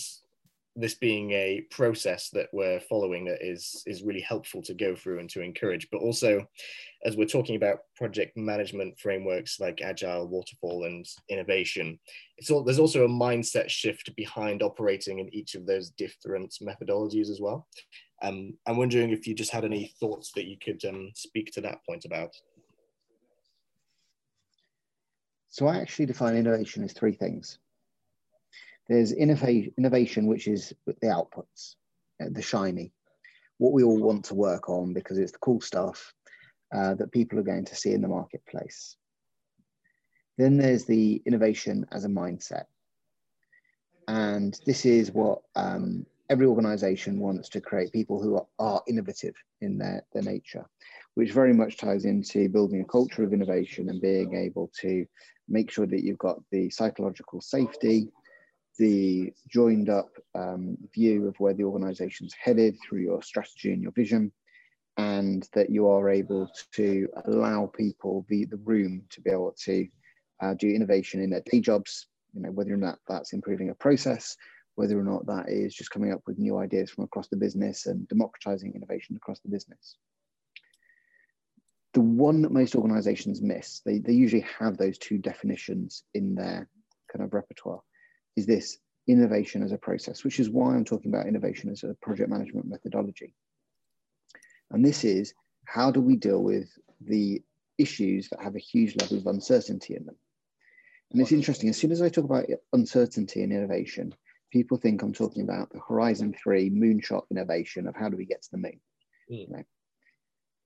this 0.75 0.95
being 0.95 1.31
a 1.31 1.61
process 1.71 2.29
that 2.31 2.49
we're 2.51 2.79
following 2.81 3.25
that 3.25 3.41
is 3.41 3.81
is 3.85 4.03
really 4.03 4.21
helpful 4.21 4.61
to 4.61 4.73
go 4.73 4.95
through 4.95 5.19
and 5.19 5.29
to 5.29 5.41
encourage 5.41 5.88
but 5.91 6.01
also 6.01 6.45
as 7.05 7.15
we're 7.15 7.25
talking 7.25 7.55
about 7.55 7.79
project 7.95 8.35
management 8.35 8.97
frameworks 8.99 9.59
like 9.59 9.81
agile 9.81 10.27
waterfall 10.27 10.83
and 10.83 11.05
innovation 11.29 11.97
it's 12.38 12.51
all 12.51 12.63
there's 12.63 12.79
also 12.79 13.05
a 13.05 13.09
mindset 13.09 13.69
shift 13.69 14.13
behind 14.17 14.61
operating 14.61 15.19
in 15.19 15.33
each 15.33 15.55
of 15.55 15.65
those 15.65 15.91
different 15.91 16.53
methodologies 16.61 17.29
as 17.29 17.39
well. 17.39 17.67
Um, 18.21 18.57
i'm 18.65 18.77
wondering 18.77 19.11
if 19.11 19.27
you 19.27 19.33
just 19.33 19.51
had 19.51 19.65
any 19.65 19.93
thoughts 19.99 20.31
that 20.35 20.45
you 20.45 20.57
could 20.57 20.83
um, 20.85 21.11
speak 21.15 21.51
to 21.53 21.61
that 21.61 21.79
point 21.88 22.05
about. 22.05 22.31
So 25.47 25.67
i 25.67 25.77
actually 25.77 26.07
define 26.07 26.35
innovation 26.35 26.83
as 26.83 26.91
three 26.91 27.13
things 27.13 27.59
there's 28.87 29.11
innovation, 29.11 30.27
which 30.27 30.47
is 30.47 30.73
the 30.85 31.07
outputs, 31.07 31.75
uh, 32.21 32.29
the 32.31 32.41
shiny, 32.41 32.91
what 33.57 33.73
we 33.73 33.83
all 33.83 34.01
want 34.01 34.25
to 34.25 34.35
work 34.35 34.69
on 34.69 34.93
because 34.93 35.17
it's 35.17 35.31
the 35.31 35.39
cool 35.39 35.61
stuff 35.61 36.13
uh, 36.73 36.93
that 36.95 37.11
people 37.11 37.39
are 37.39 37.43
going 37.43 37.65
to 37.65 37.75
see 37.75 37.93
in 37.93 38.01
the 38.01 38.07
marketplace. 38.07 38.97
Then 40.37 40.57
there's 40.57 40.85
the 40.85 41.21
innovation 41.25 41.85
as 41.91 42.05
a 42.05 42.09
mindset. 42.09 42.65
And 44.07 44.59
this 44.65 44.85
is 44.85 45.11
what 45.11 45.41
um, 45.55 46.05
every 46.29 46.45
organization 46.45 47.19
wants 47.19 47.49
to 47.49 47.61
create 47.61 47.91
people 47.91 48.21
who 48.21 48.35
are, 48.35 48.45
are 48.59 48.83
innovative 48.87 49.35
in 49.61 49.77
their, 49.77 50.03
their 50.13 50.21
nature, 50.21 50.65
which 51.15 51.31
very 51.31 51.53
much 51.53 51.77
ties 51.77 52.05
into 52.05 52.49
building 52.49 52.81
a 52.81 52.85
culture 52.85 53.23
of 53.23 53.33
innovation 53.33 53.89
and 53.89 54.01
being 54.01 54.35
able 54.35 54.69
to 54.81 55.05
make 55.47 55.71
sure 55.71 55.87
that 55.87 56.03
you've 56.03 56.17
got 56.17 56.37
the 56.51 56.69
psychological 56.69 57.41
safety, 57.41 58.09
the 58.77 59.33
joined 59.49 59.89
up 59.89 60.09
um, 60.33 60.77
view 60.93 61.27
of 61.27 61.35
where 61.39 61.53
the 61.53 61.63
organization's 61.63 62.33
headed 62.33 62.77
through 62.81 63.01
your 63.01 63.21
strategy 63.21 63.71
and 63.71 63.81
your 63.81 63.91
vision, 63.91 64.31
and 64.97 65.47
that 65.53 65.69
you 65.69 65.88
are 65.88 66.09
able 66.09 66.49
to 66.73 67.07
allow 67.25 67.71
people 67.75 68.25
the, 68.29 68.45
the 68.45 68.57
room 68.57 69.03
to 69.09 69.21
be 69.21 69.29
able 69.29 69.53
to 69.63 69.88
uh, 70.41 70.53
do 70.53 70.69
innovation 70.69 71.21
in 71.21 71.29
their 71.29 71.43
day 71.51 71.59
jobs, 71.59 72.07
you 72.33 72.41
know, 72.41 72.51
whether 72.51 72.73
or 72.73 72.77
not 72.77 72.99
that's 73.07 73.33
improving 73.33 73.69
a 73.69 73.75
process, 73.75 74.35
whether 74.75 74.97
or 74.99 75.03
not 75.03 75.25
that 75.25 75.49
is 75.49 75.73
just 75.73 75.91
coming 75.91 76.11
up 76.11 76.21
with 76.27 76.38
new 76.38 76.57
ideas 76.57 76.91
from 76.91 77.03
across 77.03 77.27
the 77.27 77.38
business 77.38 77.85
and 77.85 78.07
democratizing 78.07 78.73
innovation 78.73 79.15
across 79.15 79.39
the 79.39 79.49
business. 79.49 79.97
The 81.93 82.01
one 82.01 82.41
that 82.41 82.51
most 82.51 82.75
organizations 82.75 83.41
miss, 83.41 83.81
they, 83.85 83.99
they 83.99 84.11
usually 84.11 84.45
have 84.59 84.77
those 84.77 84.97
two 84.97 85.17
definitions 85.17 86.03
in 86.13 86.35
their 86.35 86.67
kind 87.09 87.23
of 87.23 87.33
repertoire 87.33 87.81
is 88.35 88.45
this 88.45 88.77
innovation 89.07 89.63
as 89.63 89.71
a 89.71 89.77
process, 89.77 90.23
which 90.23 90.39
is 90.39 90.49
why 90.49 90.73
I'm 90.73 90.85
talking 90.85 91.13
about 91.13 91.27
innovation 91.27 91.69
as 91.69 91.83
a 91.83 91.95
project 92.01 92.29
management 92.29 92.67
methodology. 92.67 93.33
And 94.71 94.83
this 94.83 95.03
is 95.03 95.33
how 95.65 95.91
do 95.91 96.01
we 96.01 96.15
deal 96.15 96.41
with 96.41 96.69
the 97.01 97.41
issues 97.77 98.29
that 98.29 98.41
have 98.41 98.55
a 98.55 98.59
huge 98.59 98.95
level 98.99 99.17
of 99.17 99.27
uncertainty 99.27 99.95
in 99.95 100.05
them? 100.05 100.15
And 101.11 101.21
it's 101.21 101.31
interesting, 101.31 101.69
as 101.69 101.77
soon 101.77 101.91
as 101.91 102.01
I 102.01 102.09
talk 102.09 102.25
about 102.25 102.45
uncertainty 102.73 103.43
and 103.43 103.53
innovation, 103.53 104.13
people 104.51 104.77
think 104.77 105.01
I'm 105.01 105.13
talking 105.13 105.43
about 105.43 105.69
the 105.71 105.79
Horizon 105.87 106.35
3 106.41 106.71
moonshot 106.71 107.23
innovation 107.29 107.87
of 107.87 107.95
how 107.95 108.09
do 108.09 108.17
we 108.17 108.25
get 108.25 108.41
to 108.43 108.51
the 108.51 108.57
moon. 108.57 108.79
Mm. 109.31 109.51
Right? 109.51 109.65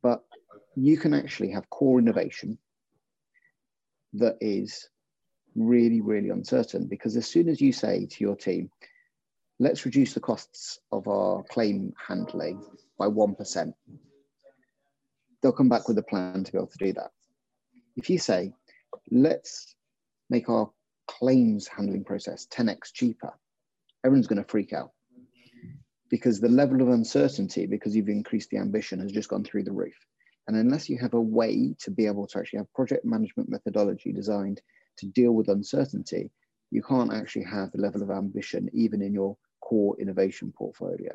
But 0.01 0.23
you 0.75 0.97
can 0.97 1.13
actually 1.13 1.51
have 1.51 1.69
core 1.69 1.99
innovation 1.99 2.58
that 4.13 4.38
is 4.41 4.89
really, 5.56 6.02
really 6.02 6.30
uncertain 6.30 6.88
because 6.88 7.16
as 7.18 7.28
soon 7.28 7.50
as 7.50 7.60
you 7.62 7.72
say 7.72 8.06
to 8.06 8.24
your 8.24 8.36
team, 8.36 8.70
let's 9.60 9.86
reduce 9.86 10.14
the 10.14 10.20
costs 10.20 10.80
of 10.92 11.08
our 11.08 11.44
claim 11.44 11.94
handling 12.08 12.64
by 12.98 13.08
1%, 13.08 13.74
they'll 15.42 15.52
come 15.52 15.70
back 15.70 15.88
with 15.88 15.98
a 15.98 16.04
plan 16.04 16.44
to 16.44 16.52
be 16.52 16.58
able 16.58 16.68
to 16.68 16.86
do 16.86 16.94
that. 16.94 17.12
If 17.98 18.10
you 18.10 18.18
say, 18.18 18.54
let's 19.12 19.76
make 20.30 20.50
our 20.50 20.70
claims 21.08 21.68
handling 21.68 22.04
process 22.04 22.48
10x 22.52 22.94
cheaper, 22.94 23.34
everyone's 24.06 24.28
going 24.28 24.42
to 24.42 24.48
freak 24.50 24.74
out. 24.74 24.92
because 26.10 26.40
the 26.40 26.50
level 26.50 26.82
of 26.82 26.90
uncertainty, 26.90 27.66
because 27.66 27.96
you've 27.96 28.10
increased 28.10 28.50
the 28.50 28.58
ambition, 28.58 29.00
has 29.00 29.12
just 29.12 29.30
gone 29.30 29.44
through 29.44 29.64
the 29.64 29.72
roof. 29.72 29.96
And 30.48 30.58
unless 30.58 30.90
you 30.90 30.98
have 30.98 31.14
a 31.14 31.22
way 31.22 31.76
to 31.80 31.92
be 31.92 32.08
able 32.08 32.26
to 32.28 32.40
actually 32.40 32.58
have 32.58 32.74
project 32.74 33.06
management 33.06 33.50
methodology 33.50 34.12
designed 34.12 34.62
to 35.00 35.08
deal 35.08 35.32
with 35.32 35.50
uncertainty, 35.50 36.32
you 36.72 36.84
can't 36.84 37.14
actually 37.14 37.46
have 37.46 37.72
the 37.72 37.82
level 37.82 38.02
of 38.04 38.12
ambition 38.12 38.70
even 38.74 39.02
in 39.02 39.14
your 39.14 39.38
core 39.62 39.96
innovation 40.00 40.54
portfolio. 40.56 41.12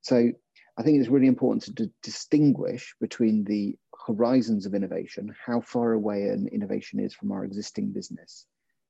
So 0.00 0.32
I 0.78 0.82
think 0.82 0.98
it's 0.98 1.08
really 1.08 1.26
important 1.26 1.76
to 1.76 1.90
distinguish 2.02 2.94
between 3.00 3.44
the 3.44 3.76
horizons 4.06 4.66
of 4.66 4.74
innovation, 4.74 5.34
how 5.44 5.60
far 5.60 5.92
away 5.92 6.28
an 6.28 6.48
innovation 6.48 7.00
is 7.00 7.14
from 7.14 7.32
our 7.32 7.44
existing 7.44 7.92
business, 7.92 8.46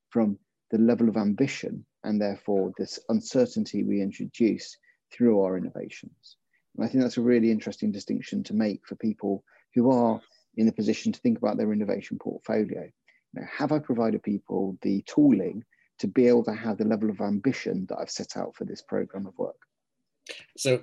from 0.09 0.37
the 0.69 0.77
level 0.77 1.09
of 1.09 1.17
ambition 1.17 1.85
and 2.03 2.21
therefore 2.21 2.71
this 2.77 2.99
uncertainty 3.09 3.83
we 3.83 4.01
introduce 4.01 4.77
through 5.11 5.41
our 5.41 5.57
innovations. 5.57 6.37
And 6.75 6.85
I 6.85 6.89
think 6.89 7.03
that's 7.03 7.17
a 7.17 7.21
really 7.21 7.51
interesting 7.51 7.91
distinction 7.91 8.43
to 8.43 8.53
make 8.53 8.85
for 8.85 8.95
people 8.95 9.43
who 9.73 9.89
are 9.89 10.21
in 10.55 10.65
the 10.65 10.71
position 10.71 11.11
to 11.11 11.19
think 11.19 11.37
about 11.37 11.57
their 11.57 11.73
innovation 11.73 12.17
portfolio. 12.19 12.89
Know, 13.37 13.47
have 13.51 13.71
I 13.71 13.79
provided 13.79 14.23
people 14.23 14.77
the 14.81 15.03
tooling 15.07 15.63
to 15.99 16.07
be 16.07 16.27
able 16.27 16.43
to 16.45 16.53
have 16.53 16.77
the 16.77 16.85
level 16.85 17.09
of 17.09 17.21
ambition 17.21 17.85
that 17.89 17.97
I've 17.99 18.09
set 18.09 18.37
out 18.37 18.55
for 18.55 18.65
this 18.65 18.81
program 18.81 19.25
of 19.25 19.37
work? 19.37 19.57
So 20.57 20.81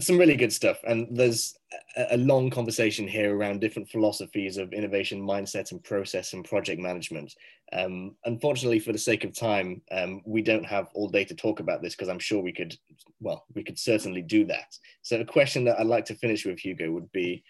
some 0.00 0.18
really 0.18 0.36
good 0.36 0.52
stuff. 0.52 0.78
And 0.86 1.08
there's 1.10 1.56
a, 1.96 2.16
long 2.16 2.50
conversation 2.50 3.08
here 3.08 3.34
around 3.34 3.60
different 3.60 3.88
philosophies 3.88 4.58
of 4.58 4.72
innovation 4.72 5.20
mindset 5.20 5.72
and 5.72 5.82
process 5.82 6.34
and 6.34 6.44
project 6.44 6.80
management. 6.80 7.34
Um, 7.72 8.14
unfortunately, 8.24 8.80
for 8.80 8.92
the 8.92 8.98
sake 8.98 9.24
of 9.24 9.34
time, 9.34 9.80
um, 9.90 10.22
we 10.26 10.42
don't 10.42 10.66
have 10.66 10.88
all 10.94 11.08
day 11.08 11.24
to 11.24 11.34
talk 11.34 11.60
about 11.60 11.82
this 11.82 11.94
because 11.94 12.08
I'm 12.08 12.18
sure 12.18 12.42
we 12.42 12.52
could, 12.52 12.76
well, 13.20 13.44
we 13.54 13.64
could 13.64 13.78
certainly 13.78 14.22
do 14.22 14.44
that. 14.46 14.76
So 15.02 15.20
a 15.20 15.24
question 15.24 15.64
that 15.64 15.80
I'd 15.80 15.86
like 15.86 16.04
to 16.06 16.14
finish 16.14 16.44
with, 16.44 16.58
Hugo, 16.58 16.90
would 16.90 17.10
be 17.12 17.42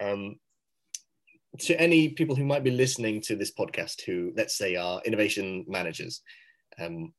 um, 0.00 0.36
to 1.58 1.80
any 1.80 2.10
people 2.10 2.36
who 2.36 2.44
might 2.44 2.64
be 2.64 2.70
listening 2.70 3.20
to 3.22 3.36
this 3.36 3.52
podcast 3.52 4.02
who, 4.02 4.32
let's 4.36 4.56
say, 4.56 4.76
are 4.76 5.02
innovation 5.04 5.64
managers, 5.68 6.22
um, 6.78 7.12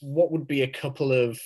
what 0.00 0.32
would 0.32 0.46
be 0.46 0.62
a 0.62 0.68
couple 0.68 1.12
of 1.12 1.38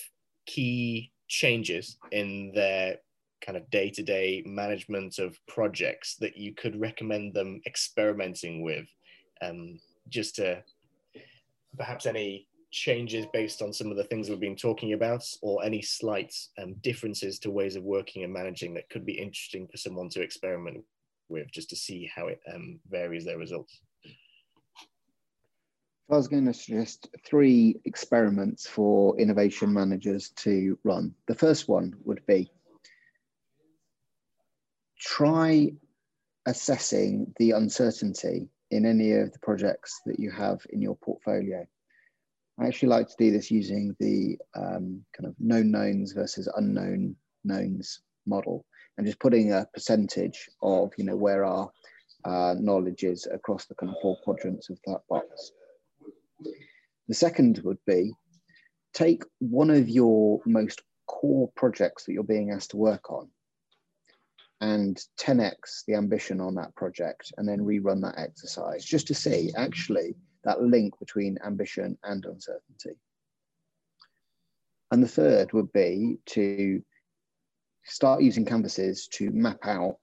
key 0.47 1.11
changes 1.27 1.99
in 2.13 2.53
their 2.55 2.97
kind 3.45 3.57
of 3.57 3.69
day-to-day 3.71 4.43
management 4.47 5.19
of 5.19 5.39
projects 5.47 6.17
that 6.17 6.37
you 6.37 6.55
could 6.55 6.81
recommend 6.81 7.35
them 7.35 7.61
experimenting 7.67 8.63
with 8.63 8.87
um, 9.43 9.79
just 10.09 10.37
to 10.37 10.63
perhaps 11.77 12.07
any 12.07 12.49
changes 12.71 13.27
based 13.33 13.63
on 13.63 13.73
some 13.73 13.91
of 13.91 13.97
the 13.97 14.05
things 14.05 14.29
we've 14.29 14.41
been 14.41 14.57
talking 14.57 14.93
about 14.93 15.25
or 15.43 15.65
any 15.65 15.81
slight 15.81 16.35
um, 16.61 16.75
differences 16.83 17.39
to 17.39 17.51
ways 17.51 17.77
of 17.77 17.83
working 17.83 18.25
and 18.25 18.33
managing 18.33 18.75
that 18.75 18.89
could 18.91 19.07
be 19.07 19.19
interesting 19.19 19.67
for 19.69 19.77
someone 19.77 20.09
to 20.09 20.21
experiment 20.21 20.85
with 21.29 21.51
just 21.51 21.71
to 21.71 21.77
see 21.77 22.11
how 22.15 22.27
it 22.29 22.41
um, 22.55 22.81
varies 22.89 23.25
their 23.25 23.39
results 23.39 23.81
I 26.11 26.17
was 26.17 26.29
going 26.29 26.47
to 26.47 26.55
suggest 26.55 27.11
three 27.27 27.81
experiments 27.85 28.67
for 28.67 29.19
innovation 29.21 29.71
managers 29.71 30.31
to 30.37 30.79
run. 30.83 31.15
The 31.27 31.35
first 31.35 31.69
one 31.69 31.95
would 32.05 32.25
be 32.27 32.51
try 34.99 35.71
assessing 36.47 37.35
the 37.39 37.51
uncertainty 37.51 38.49
in 38.71 38.87
any 38.87 39.13
of 39.13 39.33
the 39.33 39.39
projects 39.41 40.01
that 40.07 40.19
you 40.19 40.31
have 40.31 40.61
in 40.71 40.81
your 40.81 40.97
portfolio. 40.97 41.67
I 42.59 42.67
actually 42.67 42.89
like 42.89 43.09
to 43.09 43.15
do 43.19 43.31
this 43.31 43.51
using 43.51 43.95
the 44.01 44.39
um, 44.57 45.05
kind 45.15 45.27
of 45.27 45.35
known 45.39 45.71
knowns 45.71 46.13
versus 46.13 46.49
unknown 46.57 47.17
knowns 47.45 48.01
model 48.27 48.65
and 48.99 49.07
just 49.07 49.21
putting 49.21 49.53
a 49.53 49.67
percentage 49.73 50.51
of, 50.61 50.93
you 50.99 51.05
know, 51.05 51.17
where 51.17 51.45
our 51.45 51.71
uh, 52.25 52.55
knowledge 52.59 53.05
is 53.05 53.27
across 53.33 53.65
the 53.67 53.75
kind 53.77 53.91
of 53.91 53.97
four 54.03 54.19
quadrants 54.25 54.69
of 54.69 54.79
that 54.87 55.01
box. 55.09 55.53
The 57.07 57.15
second 57.15 57.61
would 57.65 57.79
be 57.87 58.13
take 58.93 59.23
one 59.39 59.71
of 59.71 59.89
your 59.89 60.41
most 60.45 60.83
core 61.07 61.51
projects 61.55 62.05
that 62.05 62.13
you're 62.13 62.25
being 62.25 62.51
asked 62.51 62.73
to 62.73 62.77
work 62.77 63.11
on 63.11 63.31
and 64.61 65.01
10x 65.21 65.85
the 65.87 65.95
ambition 65.95 66.41
on 66.41 66.57
that 66.57 66.75
project 66.75 67.33
and 67.39 67.49
then 67.49 67.61
rerun 67.61 68.03
that 68.03 68.19
exercise 68.19 68.85
just 68.85 69.07
to 69.07 69.15
see 69.15 69.53
actually 69.57 70.17
that 70.43 70.61
link 70.61 70.99
between 70.99 71.39
ambition 71.47 71.97
and 72.03 72.25
uncertainty. 72.25 72.99
And 74.91 75.03
the 75.03 75.09
third 75.09 75.53
would 75.53 75.73
be 75.73 76.19
to 76.27 76.83
start 77.85 78.23
using 78.23 78.45
canvases 78.45 79.09
to 79.09 79.31
map 79.31 79.59
out 79.65 79.97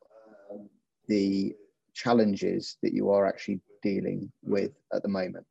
the 1.08 1.54
challenges 1.94 2.78
that 2.82 2.94
you 2.94 3.10
are 3.10 3.26
actually 3.26 3.62
dealing 3.82 4.32
with 4.44 4.72
at 4.94 5.02
the 5.04 5.08
moment 5.08 5.46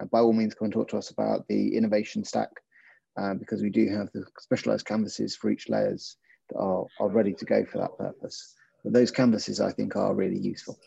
uh, 0.00 0.04
by 0.06 0.20
all 0.20 0.32
means, 0.32 0.54
come 0.54 0.66
and 0.66 0.72
talk 0.72 0.88
to 0.88 0.98
us 0.98 1.10
about 1.10 1.46
the 1.48 1.76
innovation 1.76 2.24
stack 2.24 2.50
um, 3.16 3.38
because 3.38 3.62
we 3.62 3.70
do 3.70 3.88
have 3.88 4.10
the 4.12 4.24
specialized 4.40 4.86
canvases 4.86 5.36
for 5.36 5.50
each 5.50 5.68
layers 5.68 6.16
that 6.50 6.58
are, 6.58 6.84
are 7.00 7.08
ready 7.08 7.32
to 7.32 7.44
go 7.44 7.64
for 7.64 7.78
that 7.78 7.96
purpose. 7.96 8.54
But 8.82 8.92
those 8.92 9.10
canvases, 9.10 9.60
I 9.60 9.72
think, 9.72 9.96
are 9.96 10.14
really 10.14 10.38
useful. 10.38 10.78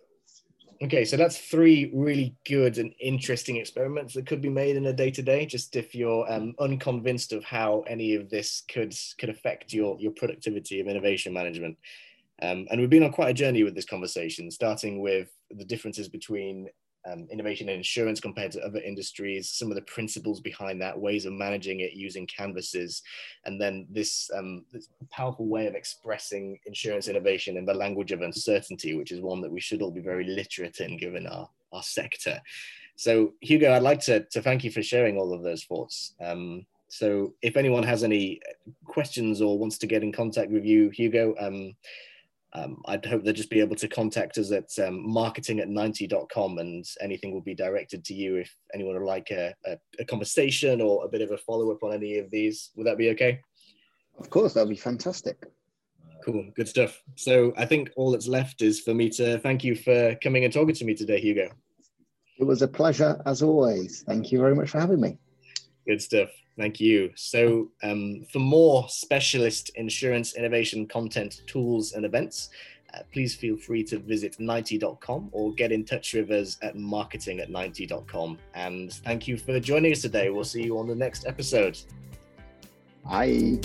Okay, 0.83 1.05
so 1.05 1.17
that's 1.17 1.39
three 1.39 1.89
really 1.91 2.35
good 2.47 2.77
and 2.77 2.93
interesting 2.99 3.57
experiments 3.57 4.13
that 4.13 4.27
could 4.27 4.41
be 4.41 4.49
made 4.49 4.75
in 4.75 4.85
a 4.85 4.93
day 4.93 5.09
to 5.09 5.23
day. 5.23 5.45
Just 5.45 5.75
if 5.75 5.95
you're 5.95 6.31
um, 6.31 6.53
unconvinced 6.59 7.33
of 7.33 7.43
how 7.43 7.83
any 7.87 8.13
of 8.13 8.29
this 8.29 8.61
could 8.71 8.95
could 9.17 9.29
affect 9.29 9.73
your 9.73 9.97
your 9.99 10.11
productivity 10.11 10.79
of 10.79 10.87
innovation 10.87 11.33
management, 11.33 11.77
um, 12.43 12.67
and 12.69 12.79
we've 12.79 12.91
been 12.91 13.01
on 13.01 13.11
quite 13.11 13.31
a 13.31 13.33
journey 13.33 13.63
with 13.63 13.73
this 13.73 13.85
conversation, 13.85 14.51
starting 14.51 15.01
with 15.01 15.29
the 15.49 15.65
differences 15.65 16.09
between 16.09 16.67
um, 17.09 17.27
innovation 17.31 17.69
in 17.69 17.75
insurance 17.75 18.19
compared 18.19 18.51
to 18.51 18.61
other 18.61 18.79
industries, 18.79 19.49
some 19.49 19.69
of 19.69 19.75
the 19.75 19.81
principles 19.83 20.39
behind 20.39 20.81
that, 20.81 20.99
ways 20.99 21.25
of 21.25 21.33
managing 21.33 21.79
it 21.79 21.93
using 21.93 22.27
canvases, 22.27 23.01
and 23.45 23.59
then 23.59 23.87
this, 23.89 24.29
um, 24.35 24.65
this 24.71 24.89
powerful 25.11 25.47
way 25.47 25.67
of 25.67 25.75
expressing 25.75 26.59
insurance 26.65 27.07
innovation 27.07 27.57
in 27.57 27.65
the 27.65 27.73
language 27.73 28.11
of 28.11 28.21
uncertainty, 28.21 28.95
which 28.95 29.11
is 29.11 29.21
one 29.21 29.41
that 29.41 29.51
we 29.51 29.61
should 29.61 29.81
all 29.81 29.91
be 29.91 30.01
very 30.01 30.25
literate 30.25 30.79
in 30.79 30.97
given 30.97 31.27
our, 31.27 31.49
our 31.71 31.83
sector. 31.83 32.41
So, 32.95 33.33
Hugo, 33.41 33.73
I'd 33.73 33.83
like 33.83 33.99
to, 34.01 34.25
to 34.31 34.41
thank 34.41 34.63
you 34.63 34.71
for 34.71 34.81
sharing 34.81 35.17
all 35.17 35.33
of 35.33 35.43
those 35.43 35.63
thoughts. 35.65 36.15
Um, 36.19 36.65
so, 36.89 37.33
if 37.41 37.57
anyone 37.57 37.83
has 37.83 38.03
any 38.03 38.41
questions 38.85 39.41
or 39.41 39.59
wants 39.59 39.77
to 39.79 39.87
get 39.87 40.03
in 40.03 40.11
contact 40.11 40.49
with 40.49 40.65
you, 40.65 40.89
Hugo, 40.89 41.35
um, 42.53 42.81
I'd 42.85 43.05
hope 43.05 43.23
they'll 43.23 43.33
just 43.33 43.49
be 43.49 43.59
able 43.59 43.75
to 43.75 43.87
contact 43.87 44.37
us 44.37 44.51
at 44.51 44.69
um, 44.85 45.07
marketing 45.07 45.59
at 45.59 45.67
90.com 45.67 46.59
and 46.59 46.85
anything 47.01 47.33
will 47.33 47.41
be 47.41 47.53
directed 47.53 48.05
to 48.05 48.13
you 48.13 48.37
if 48.37 48.53
anyone 48.73 48.95
would 48.95 49.05
like 49.05 49.31
a, 49.31 49.53
a, 49.65 49.77
a 49.99 50.05
conversation 50.05 50.81
or 50.81 51.03
a 51.03 51.09
bit 51.09 51.21
of 51.21 51.31
a 51.31 51.37
follow 51.37 51.71
up 51.71 51.83
on 51.83 51.93
any 51.93 52.17
of 52.19 52.31
these. 52.31 52.71
Would 52.75 52.87
that 52.87 52.97
be 52.97 53.09
okay? 53.11 53.41
Of 54.17 54.29
course, 54.29 54.53
that'd 54.53 54.69
be 54.69 54.75
fantastic. 54.75 55.45
Cool, 56.25 56.49
good 56.55 56.67
stuff. 56.67 57.01
So 57.15 57.53
I 57.57 57.65
think 57.65 57.91
all 57.95 58.11
that's 58.11 58.27
left 58.27 58.61
is 58.61 58.79
for 58.79 58.93
me 58.93 59.09
to 59.11 59.39
thank 59.39 59.63
you 59.63 59.75
for 59.75 60.15
coming 60.23 60.45
and 60.45 60.53
talking 60.53 60.75
to 60.75 60.85
me 60.85 60.95
today, 60.95 61.19
Hugo. 61.19 61.49
It 62.39 62.43
was 62.43 62.61
a 62.61 62.67
pleasure 62.67 63.21
as 63.25 63.41
always. 63.41 64.03
Thank 64.07 64.31
you 64.31 64.39
very 64.39 64.55
much 64.55 64.69
for 64.69 64.79
having 64.79 65.01
me. 65.01 65.17
Good 65.87 66.01
stuff. 66.01 66.29
Thank 66.57 66.79
you. 66.79 67.11
So, 67.15 67.69
um, 67.83 68.25
for 68.31 68.39
more 68.39 68.89
specialist 68.89 69.69
insurance 69.75 70.35
innovation 70.35 70.87
content, 70.87 71.43
tools, 71.45 71.93
and 71.93 72.03
events, 72.03 72.49
uh, 72.93 72.99
please 73.13 73.35
feel 73.35 73.57
free 73.57 73.83
to 73.83 73.99
visit 73.99 74.37
90.com 74.39 75.29
or 75.31 75.53
get 75.53 75.71
in 75.71 75.85
touch 75.85 76.13
with 76.13 76.31
us 76.31 76.57
at 76.61 76.75
marketing 76.75 77.39
at 77.39 77.49
90.com. 77.49 78.39
And 78.55 78.91
thank 78.91 79.27
you 79.27 79.37
for 79.37 79.59
joining 79.59 79.91
us 79.91 80.01
today. 80.01 80.29
We'll 80.29 80.43
see 80.43 80.63
you 80.63 80.79
on 80.79 80.87
the 80.87 80.95
next 80.95 81.27
episode. 81.27 81.77
Bye. 83.03 83.59